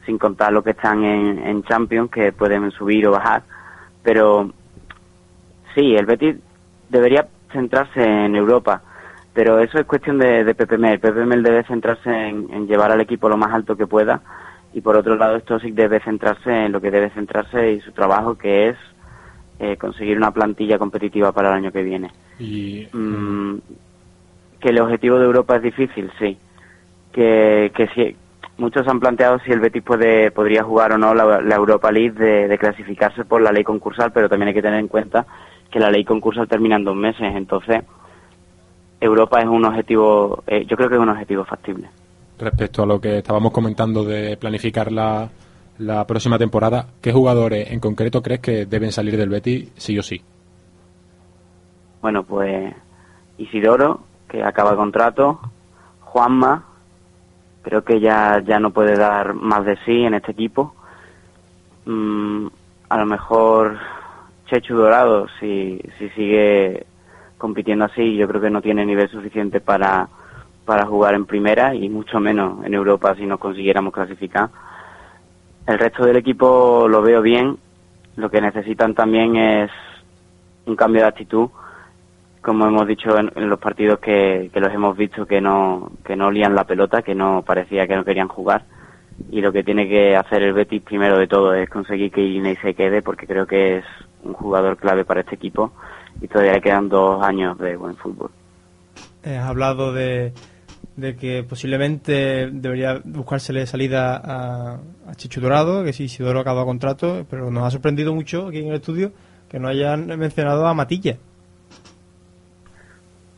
sin 0.05 0.17
contar 0.17 0.51
los 0.51 0.63
que 0.63 0.71
están 0.71 1.03
en 1.03 1.63
Champions, 1.63 2.11
que 2.11 2.33
pueden 2.33 2.69
subir 2.71 3.07
o 3.07 3.11
bajar. 3.11 3.43
Pero 4.03 4.51
sí, 5.73 5.95
el 5.95 6.05
Betis 6.05 6.35
debería 6.89 7.27
centrarse 7.53 8.03
en 8.03 8.35
Europa, 8.35 8.81
pero 9.33 9.59
eso 9.59 9.79
es 9.79 9.85
cuestión 9.85 10.17
de, 10.17 10.43
de. 10.43 10.55
Pepe 10.55 10.77
Mel 10.77 11.43
debe 11.43 11.63
centrarse 11.63 12.09
en, 12.09 12.47
en 12.51 12.67
llevar 12.67 12.91
al 12.91 13.01
equipo 13.01 13.29
lo 13.29 13.37
más 13.37 13.53
alto 13.53 13.75
que 13.75 13.87
pueda 13.87 14.21
y 14.73 14.81
por 14.81 14.95
otro 14.95 15.15
lado 15.15 15.39
Stosic 15.39 15.73
debe 15.73 15.99
centrarse 15.99 16.49
en 16.49 16.71
lo 16.71 16.81
que 16.81 16.91
debe 16.91 17.09
centrarse 17.09 17.73
y 17.73 17.81
su 17.81 17.91
trabajo, 17.91 18.35
que 18.37 18.69
es 18.69 18.77
eh, 19.59 19.77
conseguir 19.77 20.17
una 20.17 20.31
plantilla 20.31 20.77
competitiva 20.77 21.31
para 21.31 21.49
el 21.49 21.55
año 21.55 21.71
que 21.71 21.83
viene. 21.83 22.09
Y 22.39 22.87
Mm, 22.93 23.57
que 24.59 24.69
el 24.69 24.79
objetivo 24.79 25.17
de 25.17 25.25
Europa 25.25 25.57
es 25.57 25.63
difícil, 25.63 26.11
sí. 26.19 26.37
Que, 27.11 27.71
que 27.75 27.87
si, 27.87 28.15
muchos 28.57 28.87
han 28.87 28.99
planteado 28.99 29.39
si 29.39 29.51
el 29.51 29.59
Betis 29.59 29.83
puede, 29.83 30.31
podría 30.31 30.63
jugar 30.63 30.93
o 30.93 30.97
no 30.97 31.13
la, 31.13 31.41
la 31.41 31.55
Europa 31.55 31.91
League 31.91 32.11
de, 32.11 32.47
de 32.47 32.57
clasificarse 32.57 33.25
por 33.25 33.41
la 33.41 33.51
ley 33.51 33.63
concursal, 33.63 34.11
pero 34.13 34.29
también 34.29 34.49
hay 34.49 34.53
que 34.53 34.61
tener 34.61 34.79
en 34.79 34.87
cuenta 34.87 35.25
que 35.69 35.79
la 35.79 35.89
ley 35.89 36.05
concursal 36.05 36.47
termina 36.47 36.75
en 36.75 36.83
dos 36.83 36.95
meses, 36.95 37.35
entonces 37.35 37.83
Europa 39.01 39.41
es 39.41 39.47
un 39.47 39.65
objetivo, 39.65 40.43
eh, 40.47 40.65
yo 40.65 40.77
creo 40.77 40.87
que 40.87 40.95
es 40.95 41.01
un 41.01 41.09
objetivo 41.09 41.43
factible. 41.43 41.89
respecto 42.39 42.83
a 42.83 42.85
lo 42.85 43.01
que 43.01 43.17
estábamos 43.17 43.51
comentando 43.51 44.03
de 44.03 44.37
planificar 44.37 44.91
la, 44.91 45.29
la 45.79 46.05
próxima 46.07 46.37
temporada, 46.37 46.87
¿qué 47.01 47.11
jugadores 47.11 47.71
en 47.71 47.79
concreto 47.79 48.21
crees 48.21 48.39
que 48.39 48.65
deben 48.65 48.91
salir 48.91 49.17
del 49.17 49.29
Betis 49.29 49.71
sí 49.75 49.97
o 49.97 50.03
sí? 50.03 50.21
Bueno, 52.01 52.23
pues 52.23 52.73
Isidoro, 53.37 54.01
que 54.27 54.43
acaba 54.43 54.75
contrato, 54.75 55.39
Juanma, 56.01 56.65
creo 57.61 57.83
que 57.83 57.99
ya, 57.99 58.41
ya 58.45 58.59
no 58.59 58.71
puede 58.71 58.95
dar 58.95 59.33
más 59.33 59.65
de 59.65 59.77
sí 59.85 60.03
en 60.03 60.13
este 60.15 60.31
equipo. 60.31 60.73
Mm, 61.85 62.47
a 62.89 62.97
lo 62.97 63.05
mejor 63.05 63.77
Chechu 64.47 64.75
Dorado, 64.75 65.27
si, 65.39 65.79
si 65.97 66.09
sigue 66.09 66.85
compitiendo 67.41 67.85
así, 67.85 68.15
yo 68.15 68.27
creo 68.27 68.39
que 68.39 68.51
no 68.51 68.61
tiene 68.61 68.85
nivel 68.85 69.09
suficiente 69.09 69.59
para, 69.59 70.07
para 70.63 70.85
jugar 70.85 71.15
en 71.15 71.25
primera 71.25 71.73
y 71.73 71.89
mucho 71.89 72.19
menos 72.19 72.63
en 72.63 72.75
Europa 72.75 73.15
si 73.15 73.25
nos 73.25 73.39
consiguiéramos 73.39 73.91
clasificar. 73.91 74.49
El 75.65 75.79
resto 75.79 76.05
del 76.05 76.17
equipo 76.17 76.87
lo 76.87 77.01
veo 77.01 77.21
bien. 77.23 77.57
Lo 78.15 78.29
que 78.29 78.41
necesitan 78.41 78.93
también 78.93 79.35
es 79.35 79.71
un 80.67 80.75
cambio 80.75 81.01
de 81.01 81.07
actitud 81.07 81.49
como 82.41 82.65
hemos 82.65 82.87
dicho 82.87 83.17
en, 83.17 83.49
los 83.49 83.59
partidos 83.59 83.99
que, 83.99 84.49
que 84.51 84.59
los 84.59 84.73
hemos 84.73 84.97
visto 84.97 85.27
que 85.27 85.39
no 85.39 85.91
que 86.03 86.15
no 86.15 86.31
lían 86.31 86.55
la 86.55 86.63
pelota, 86.65 87.03
que 87.03 87.13
no 87.13 87.43
parecía 87.45 87.87
que 87.87 87.95
no 87.95 88.03
querían 88.03 88.27
jugar 88.27 88.63
y 89.29 89.41
lo 89.41 89.51
que 89.51 89.63
tiene 89.63 89.87
que 89.87 90.15
hacer 90.15 90.41
el 90.41 90.53
Betis 90.53 90.81
primero 90.81 91.19
de 91.19 91.27
todo 91.27 91.53
es 91.53 91.69
conseguir 91.69 92.11
que 92.11 92.21
Inés 92.21 92.57
se 92.61 92.73
quede 92.73 93.03
porque 93.03 93.27
creo 93.27 93.45
que 93.45 93.77
es 93.77 93.85
un 94.23 94.33
jugador 94.33 94.77
clave 94.77 95.05
para 95.05 95.21
este 95.21 95.35
equipo 95.35 95.71
y 96.19 96.27
todavía 96.27 96.59
quedan 96.59 96.89
dos 96.89 97.23
años 97.23 97.57
de 97.57 97.75
buen 97.77 97.95
fútbol. 97.95 98.31
Has 99.23 99.47
hablado 99.47 99.93
de, 99.93 100.33
de 100.95 101.15
que 101.15 101.43
posiblemente 101.43 102.49
debería 102.51 103.01
buscársele 103.03 103.65
salida 103.65 104.17
a, 104.17 104.79
a 105.07 105.15
Chicho 105.15 105.41
Dorado, 105.41 105.83
que 105.83 105.93
si 105.93 106.05
Isidoro 106.05 106.39
acaba 106.39 106.65
contrato, 106.65 107.25
pero 107.29 107.51
nos 107.51 107.63
ha 107.63 107.71
sorprendido 107.71 108.13
mucho 108.13 108.47
aquí 108.47 108.59
en 108.59 108.69
el 108.69 108.75
estudio 108.75 109.11
que 109.49 109.59
no 109.59 109.67
hayan 109.67 110.07
mencionado 110.17 110.65
a 110.65 110.73
Matilla. 110.73 111.17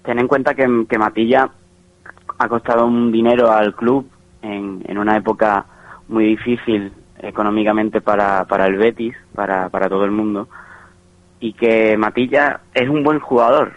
Ten 0.03 0.19
en 0.19 0.27
cuenta 0.27 0.53
que, 0.53 0.86
que 0.88 0.97
Matilla 0.97 1.49
ha 2.38 2.47
costado 2.47 2.86
un 2.86 3.12
dinero 3.12 3.51
al 3.51 3.75
club 3.75 4.09
en, 4.41 4.83
en 4.88 4.97
una 4.97 5.17
época 5.17 5.65
muy 6.07 6.25
difícil 6.25 6.91
económicamente 7.19 8.01
para, 8.01 8.43
para 8.45 8.67
el 8.67 8.75
Betis, 8.75 9.15
para, 9.33 9.69
para 9.69 9.88
todo 9.88 10.03
el 10.03 10.12
mundo, 10.12 10.49
y 11.43 11.51
que 11.51 11.97
Matilla 11.97 12.62
es 12.73 12.88
un 12.88 13.03
buen 13.03 13.19
jugador, 13.19 13.73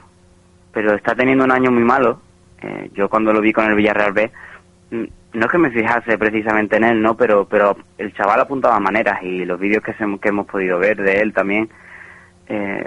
pero 0.72 0.94
está 0.94 1.16
teniendo 1.16 1.42
un 1.44 1.50
año 1.50 1.72
muy 1.72 1.83
malo. 1.83 2.20
Eh, 2.62 2.90
yo 2.94 3.09
cuando 3.09 3.33
lo 3.33 3.40
vi 3.40 3.52
con 3.52 3.64
el 3.66 3.74
Villarreal 3.74 4.12
B, 4.12 4.31
mm, 4.92 5.05
no 5.33 5.46
es 5.46 5.50
que 5.50 5.59
me 5.59 5.72
fijase 5.72 6.16
precisamente 6.16 6.76
en 6.76 6.85
él, 6.85 7.02
¿no? 7.02 7.16
Pero, 7.16 7.44
pero 7.48 7.76
el 7.98 8.14
chaval 8.14 8.38
apuntaba 8.40 8.79
maneras 8.79 9.20
y 9.24 9.44
los 9.44 9.59
vídeos 9.59 9.83
que, 9.83 9.94
se- 9.94 10.18
que 10.20 10.29
hemos 10.29 10.46
podido 10.46 10.79
ver 10.79 11.02
de 11.02 11.20
él 11.22 11.33
también, 11.33 11.68
eh, 12.48 12.87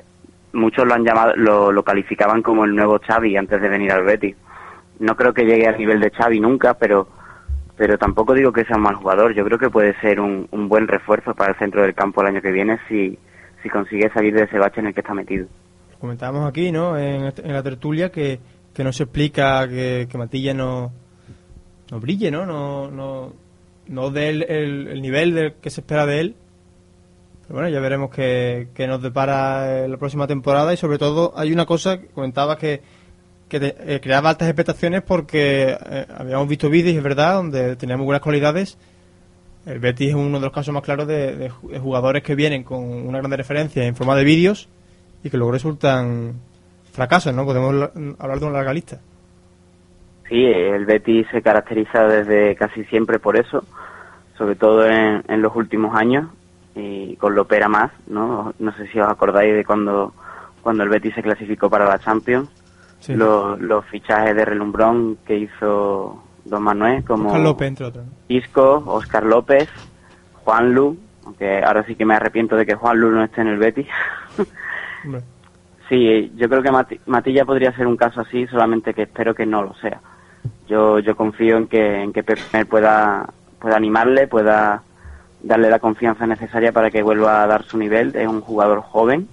muchos 0.54 0.88
lo 0.88 0.94
han 0.94 1.04
llamado, 1.04 1.34
lo, 1.36 1.74
lo 1.74 1.84
calificaban 1.84 2.42
como 2.42 2.64
el 2.64 2.74
nuevo 2.74 3.02
Xavi 3.06 3.36
antes 3.36 3.62
de 3.62 3.68
venir 3.68 3.92
al 3.92 4.04
Betis. 4.06 4.38
No 5.00 5.18
creo 5.18 5.34
que 5.34 5.44
llegue 5.46 5.68
al 5.68 5.78
nivel 5.78 6.00
de 6.00 6.10
Xavi 6.12 6.40
nunca, 6.40 6.76
pero 6.76 7.08
pero 7.76 7.98
tampoco 7.98 8.34
digo 8.34 8.54
que 8.54 8.64
sea 8.66 8.78
un 8.78 8.84
mal 8.84 8.96
jugador. 8.96 9.34
Yo 9.34 9.44
creo 9.46 9.58
que 9.58 9.70
puede 9.70 9.94
ser 10.02 10.20
un, 10.22 10.48
un 10.52 10.70
buen 10.70 10.88
refuerzo 10.88 11.34
para 11.34 11.52
el 11.52 11.58
centro 11.60 11.82
del 11.82 11.94
campo 11.94 12.22
el 12.22 12.28
año 12.28 12.42
que 12.42 12.52
viene 12.52 12.78
si, 12.88 13.18
si 13.64 13.70
consigue 13.70 14.10
salir 14.14 14.34
de 14.34 14.44
ese 14.44 14.58
bache 14.58 14.80
en 14.80 14.88
el 14.88 14.94
que 14.94 15.02
está 15.02 15.14
metido. 15.14 15.48
Comentábamos 16.00 16.48
aquí, 16.48 16.72
¿no? 16.72 16.98
En, 16.98 17.26
este- 17.26 17.44
la 17.48 17.62
tertulia 17.64 18.10
que, 18.12 18.40
que 18.74 18.84
no 18.84 18.94
se 18.94 19.04
explica 19.04 19.68
que, 19.68 20.08
Matilla 20.18 20.54
no, 20.54 20.92
no 21.92 22.00
brille, 22.00 22.32
¿no? 22.32 22.46
No, 22.46 22.90
no, 22.90 23.34
no 23.88 24.10
dé 24.12 24.30
el, 24.30 24.44
el- 24.44 24.88
el 24.88 25.02
nivel 25.02 25.34
del 25.36 25.54
que 25.56 25.70
se 25.70 25.82
espera 25.82 26.06
de 26.06 26.20
él. 26.22 26.36
Pero 27.44 27.56
bueno, 27.60 27.70
ya 27.70 27.80
veremos 27.80 28.12
qué, 28.12 28.68
qué 28.76 28.86
nos 28.88 29.02
depara 29.02 29.80
eh, 29.86 29.88
la 29.90 29.98
próxima 29.98 30.28
temporada 30.28 30.72
y 30.74 30.78
sobre 30.78 30.98
todo 31.00 31.34
hay 31.36 31.52
una 31.52 31.66
cosa 31.66 32.00
que 32.00 32.08
comentabas 32.08 32.58
que, 32.58 32.82
que 33.50 33.58
eh, 33.80 34.00
creaba 34.02 34.30
altas 34.30 34.48
expectaciones 34.48 35.02
porque 35.02 35.76
eh, 35.90 36.06
habíamos 36.16 36.48
visto 36.48 36.70
vídeos, 36.70 36.96
es 36.96 37.02
verdad, 37.04 37.34
donde 37.36 37.76
tenía 37.76 37.98
muy 37.98 38.06
buenas 38.06 38.22
cualidades. 38.22 38.78
El 39.66 39.80
Betis 39.80 40.10
es 40.10 40.16
uno 40.16 40.40
de 40.40 40.46
los 40.46 40.54
casos 40.54 40.74
más 40.74 40.84
claros 40.84 41.08
de, 41.08 41.36
de 41.36 41.52
ju- 41.52 41.70
de 41.70 41.80
jugadores 41.80 42.24
que 42.24 42.36
vienen 42.36 42.64
con 42.64 42.84
una 42.84 43.20
gran 43.20 43.32
referencia 43.32 43.84
en 43.86 43.96
forma 43.96 44.16
de 44.16 44.24
vídeos 44.24 44.70
y 45.24 45.30
que 45.30 45.38
luego 45.38 45.52
resultan 45.52 46.34
fracasos, 46.94 47.34
¿no? 47.34 47.46
Podemos 47.46 47.74
la- 47.76 47.92
hablar 48.20 48.40
de 48.40 48.46
una 48.46 48.56
larga 48.56 48.74
lista. 48.74 49.00
Sí, 50.28 50.44
el 50.46 50.86
Betis 50.86 51.28
se 51.32 51.42
caracteriza 51.42 52.04
desde 52.08 52.56
casi 52.56 52.84
siempre 52.86 53.20
por 53.20 53.36
eso, 53.38 53.64
sobre 54.38 54.56
todo 54.56 54.86
en, 54.86 55.24
en 55.28 55.42
los 55.42 55.56
últimos 55.56 55.96
años 55.96 56.30
y 56.76 57.16
con 57.18 57.36
Lopera 57.36 57.68
más, 57.68 57.92
¿no? 58.08 58.54
No 58.60 58.72
sé 58.78 58.88
si 58.88 59.00
os 59.00 59.08
acordáis 59.10 59.54
de 59.56 59.66
cuando, 59.66 60.14
cuando 60.62 60.84
el 60.84 60.90
Betis 60.90 61.16
se 61.16 61.24
clasificó 61.24 61.70
para 61.70 61.86
la 61.86 62.00
Champions, 62.00 62.50
Sí. 63.02 63.14
los, 63.16 63.60
los 63.62 63.86
fichajes 63.86 64.36
de 64.36 64.44
relumbrón 64.44 65.18
que 65.26 65.38
hizo 65.38 66.22
Don 66.50 66.64
Manuel, 66.64 67.04
como 67.04 67.30
Oscar 67.30 67.42
López, 67.44 67.68
entre 67.68 67.86
otros. 67.86 68.06
Oscar 68.88 69.24
López, 69.24 69.70
Juan 70.44 70.74
Lu, 70.74 70.98
aunque 71.26 71.64
ahora 71.64 71.84
sí 71.86 71.96
que 71.96 72.06
me 72.06 72.16
arrepiento 72.16 72.56
de 72.56 72.66
que 72.66 72.76
Juan 72.76 73.00
Lu 73.00 73.12
no 73.12 73.24
esté 73.24 73.42
en 73.42 73.48
el 73.48 73.58
Betis. 73.58 73.88
Sí, 75.88 76.32
yo 76.36 76.48
creo 76.50 76.62
que 76.62 76.72
Mati- 76.72 77.00
Matilla 77.08 77.46
podría 77.46 77.72
ser 77.76 77.88
un 77.88 77.98
caso 77.98 78.22
así, 78.22 78.46
solamente 78.48 78.94
que 78.94 79.04
espero 79.04 79.34
que 79.34 79.46
no 79.46 79.64
lo 79.64 79.74
sea. 79.76 80.00
Yo 80.68 81.00
yo 81.00 81.16
confío 81.16 81.58
en 81.58 81.68
que 81.68 82.04
en 82.04 82.14
que 82.14 82.24
Pep 82.24 82.38
pueda 82.70 83.28
pueda 83.60 83.76
animarle, 83.78 84.28
pueda 84.28 84.84
darle 85.42 85.70
la 85.70 85.80
confianza 85.80 86.28
necesaria 86.28 86.72
para 86.72 86.92
que 86.92 87.02
vuelva 87.02 87.42
a 87.44 87.48
dar 87.48 87.64
su 87.64 87.78
nivel. 87.78 88.16
Es 88.16 88.28
un 88.28 88.42
jugador 88.42 88.82
joven, 88.82 89.28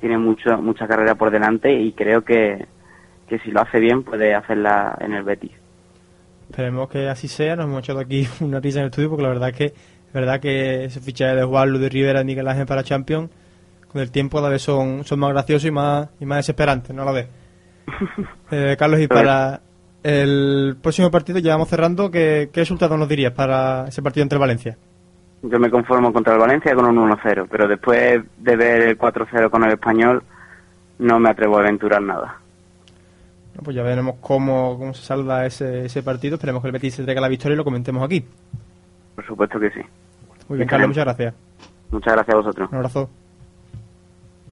tiene 0.00 0.16
mucho 0.18 0.58
mucha 0.58 0.86
carrera 0.86 1.14
por 1.16 1.30
delante 1.30 1.72
y 1.72 1.92
creo 1.92 2.22
que 2.22 2.66
que 3.28 3.38
si 3.40 3.50
lo 3.50 3.62
hace 3.62 3.80
bien 3.80 4.04
puede 4.04 4.34
hacerla 4.34 4.96
en 5.00 5.12
el 5.14 5.24
Betis. 5.24 5.52
Esperemos 6.56 6.88
que 6.88 7.06
así 7.06 7.28
sea. 7.28 7.54
Nos 7.54 7.66
hemos 7.66 7.80
echado 7.80 8.00
aquí 8.00 8.26
una 8.40 8.60
risa 8.60 8.78
en 8.78 8.84
el 8.84 8.90
estudio 8.90 9.10
porque 9.10 9.22
la 9.22 9.28
verdad 9.28 9.52
que 9.52 9.66
es 9.66 10.12
verdad 10.12 10.40
que 10.40 10.84
ese 10.84 11.00
fichaje 11.00 11.36
de 11.36 11.44
Juan 11.44 11.68
Luis 11.68 11.82
de 11.82 11.88
Rivera 11.90 12.22
y 12.22 12.24
Miguel 12.24 12.48
Ángel 12.48 12.64
para 12.64 12.82
Champions 12.82 13.28
con 13.92 14.00
el 14.00 14.10
tiempo 14.10 14.38
cada 14.38 14.48
vez 14.48 14.62
son, 14.62 15.04
son 15.04 15.18
más 15.18 15.32
graciosos 15.32 15.66
y 15.68 15.70
más 15.70 16.08
y 16.18 16.24
más 16.24 16.38
desesperantes, 16.38 16.96
¿no 16.96 17.04
la 17.04 17.12
ves? 17.12 17.28
Eh, 18.50 18.76
Carlos, 18.78 19.00
y 19.00 19.08
para 19.08 19.60
el 20.04 20.76
próximo 20.80 21.10
partido 21.10 21.40
ya 21.40 21.52
vamos 21.52 21.68
cerrando. 21.68 22.10
¿Qué, 22.12 22.48
qué 22.52 22.60
resultado 22.60 22.96
nos 22.96 23.08
dirías 23.08 23.32
para 23.32 23.88
ese 23.88 24.02
partido 24.02 24.22
entre 24.22 24.38
Valencia? 24.38 24.78
Yo 25.42 25.58
me 25.58 25.68
conformo 25.68 26.12
contra 26.12 26.34
el 26.34 26.38
Valencia 26.38 26.74
con 26.76 26.86
un 26.86 27.10
1-0, 27.10 27.48
pero 27.50 27.66
después 27.66 28.22
de 28.38 28.56
ver 28.56 28.82
el 28.82 28.98
4-0 28.98 29.50
con 29.50 29.64
el 29.64 29.72
Español 29.72 30.22
no 31.00 31.18
me 31.18 31.30
atrevo 31.30 31.58
a 31.58 31.62
aventurar 31.62 32.00
nada. 32.00 32.40
Bueno, 33.56 33.64
pues 33.64 33.76
ya 33.76 33.82
veremos 33.82 34.16
cómo, 34.20 34.76
cómo 34.78 34.92
se 34.92 35.02
salda 35.02 35.46
ese, 35.46 35.86
ese 35.86 36.02
partido. 36.02 36.34
Esperemos 36.34 36.60
que 36.60 36.68
el 36.68 36.72
Betis 36.72 36.94
se 36.94 37.04
traiga 37.04 37.22
la 37.22 37.28
victoria 37.28 37.54
y 37.54 37.56
lo 37.56 37.64
comentemos 37.64 38.02
aquí. 38.02 38.22
Por 39.14 39.26
supuesto 39.26 39.58
que 39.58 39.70
sí. 39.70 39.80
Muy 40.48 40.58
bien. 40.58 40.68
Carlos, 40.68 40.88
muchas 40.88 41.04
gracias. 41.06 41.34
Muchas 41.90 42.12
gracias 42.12 42.34
a 42.34 42.36
vosotros. 42.36 42.68
Un 42.70 42.76
abrazo. 42.76 43.08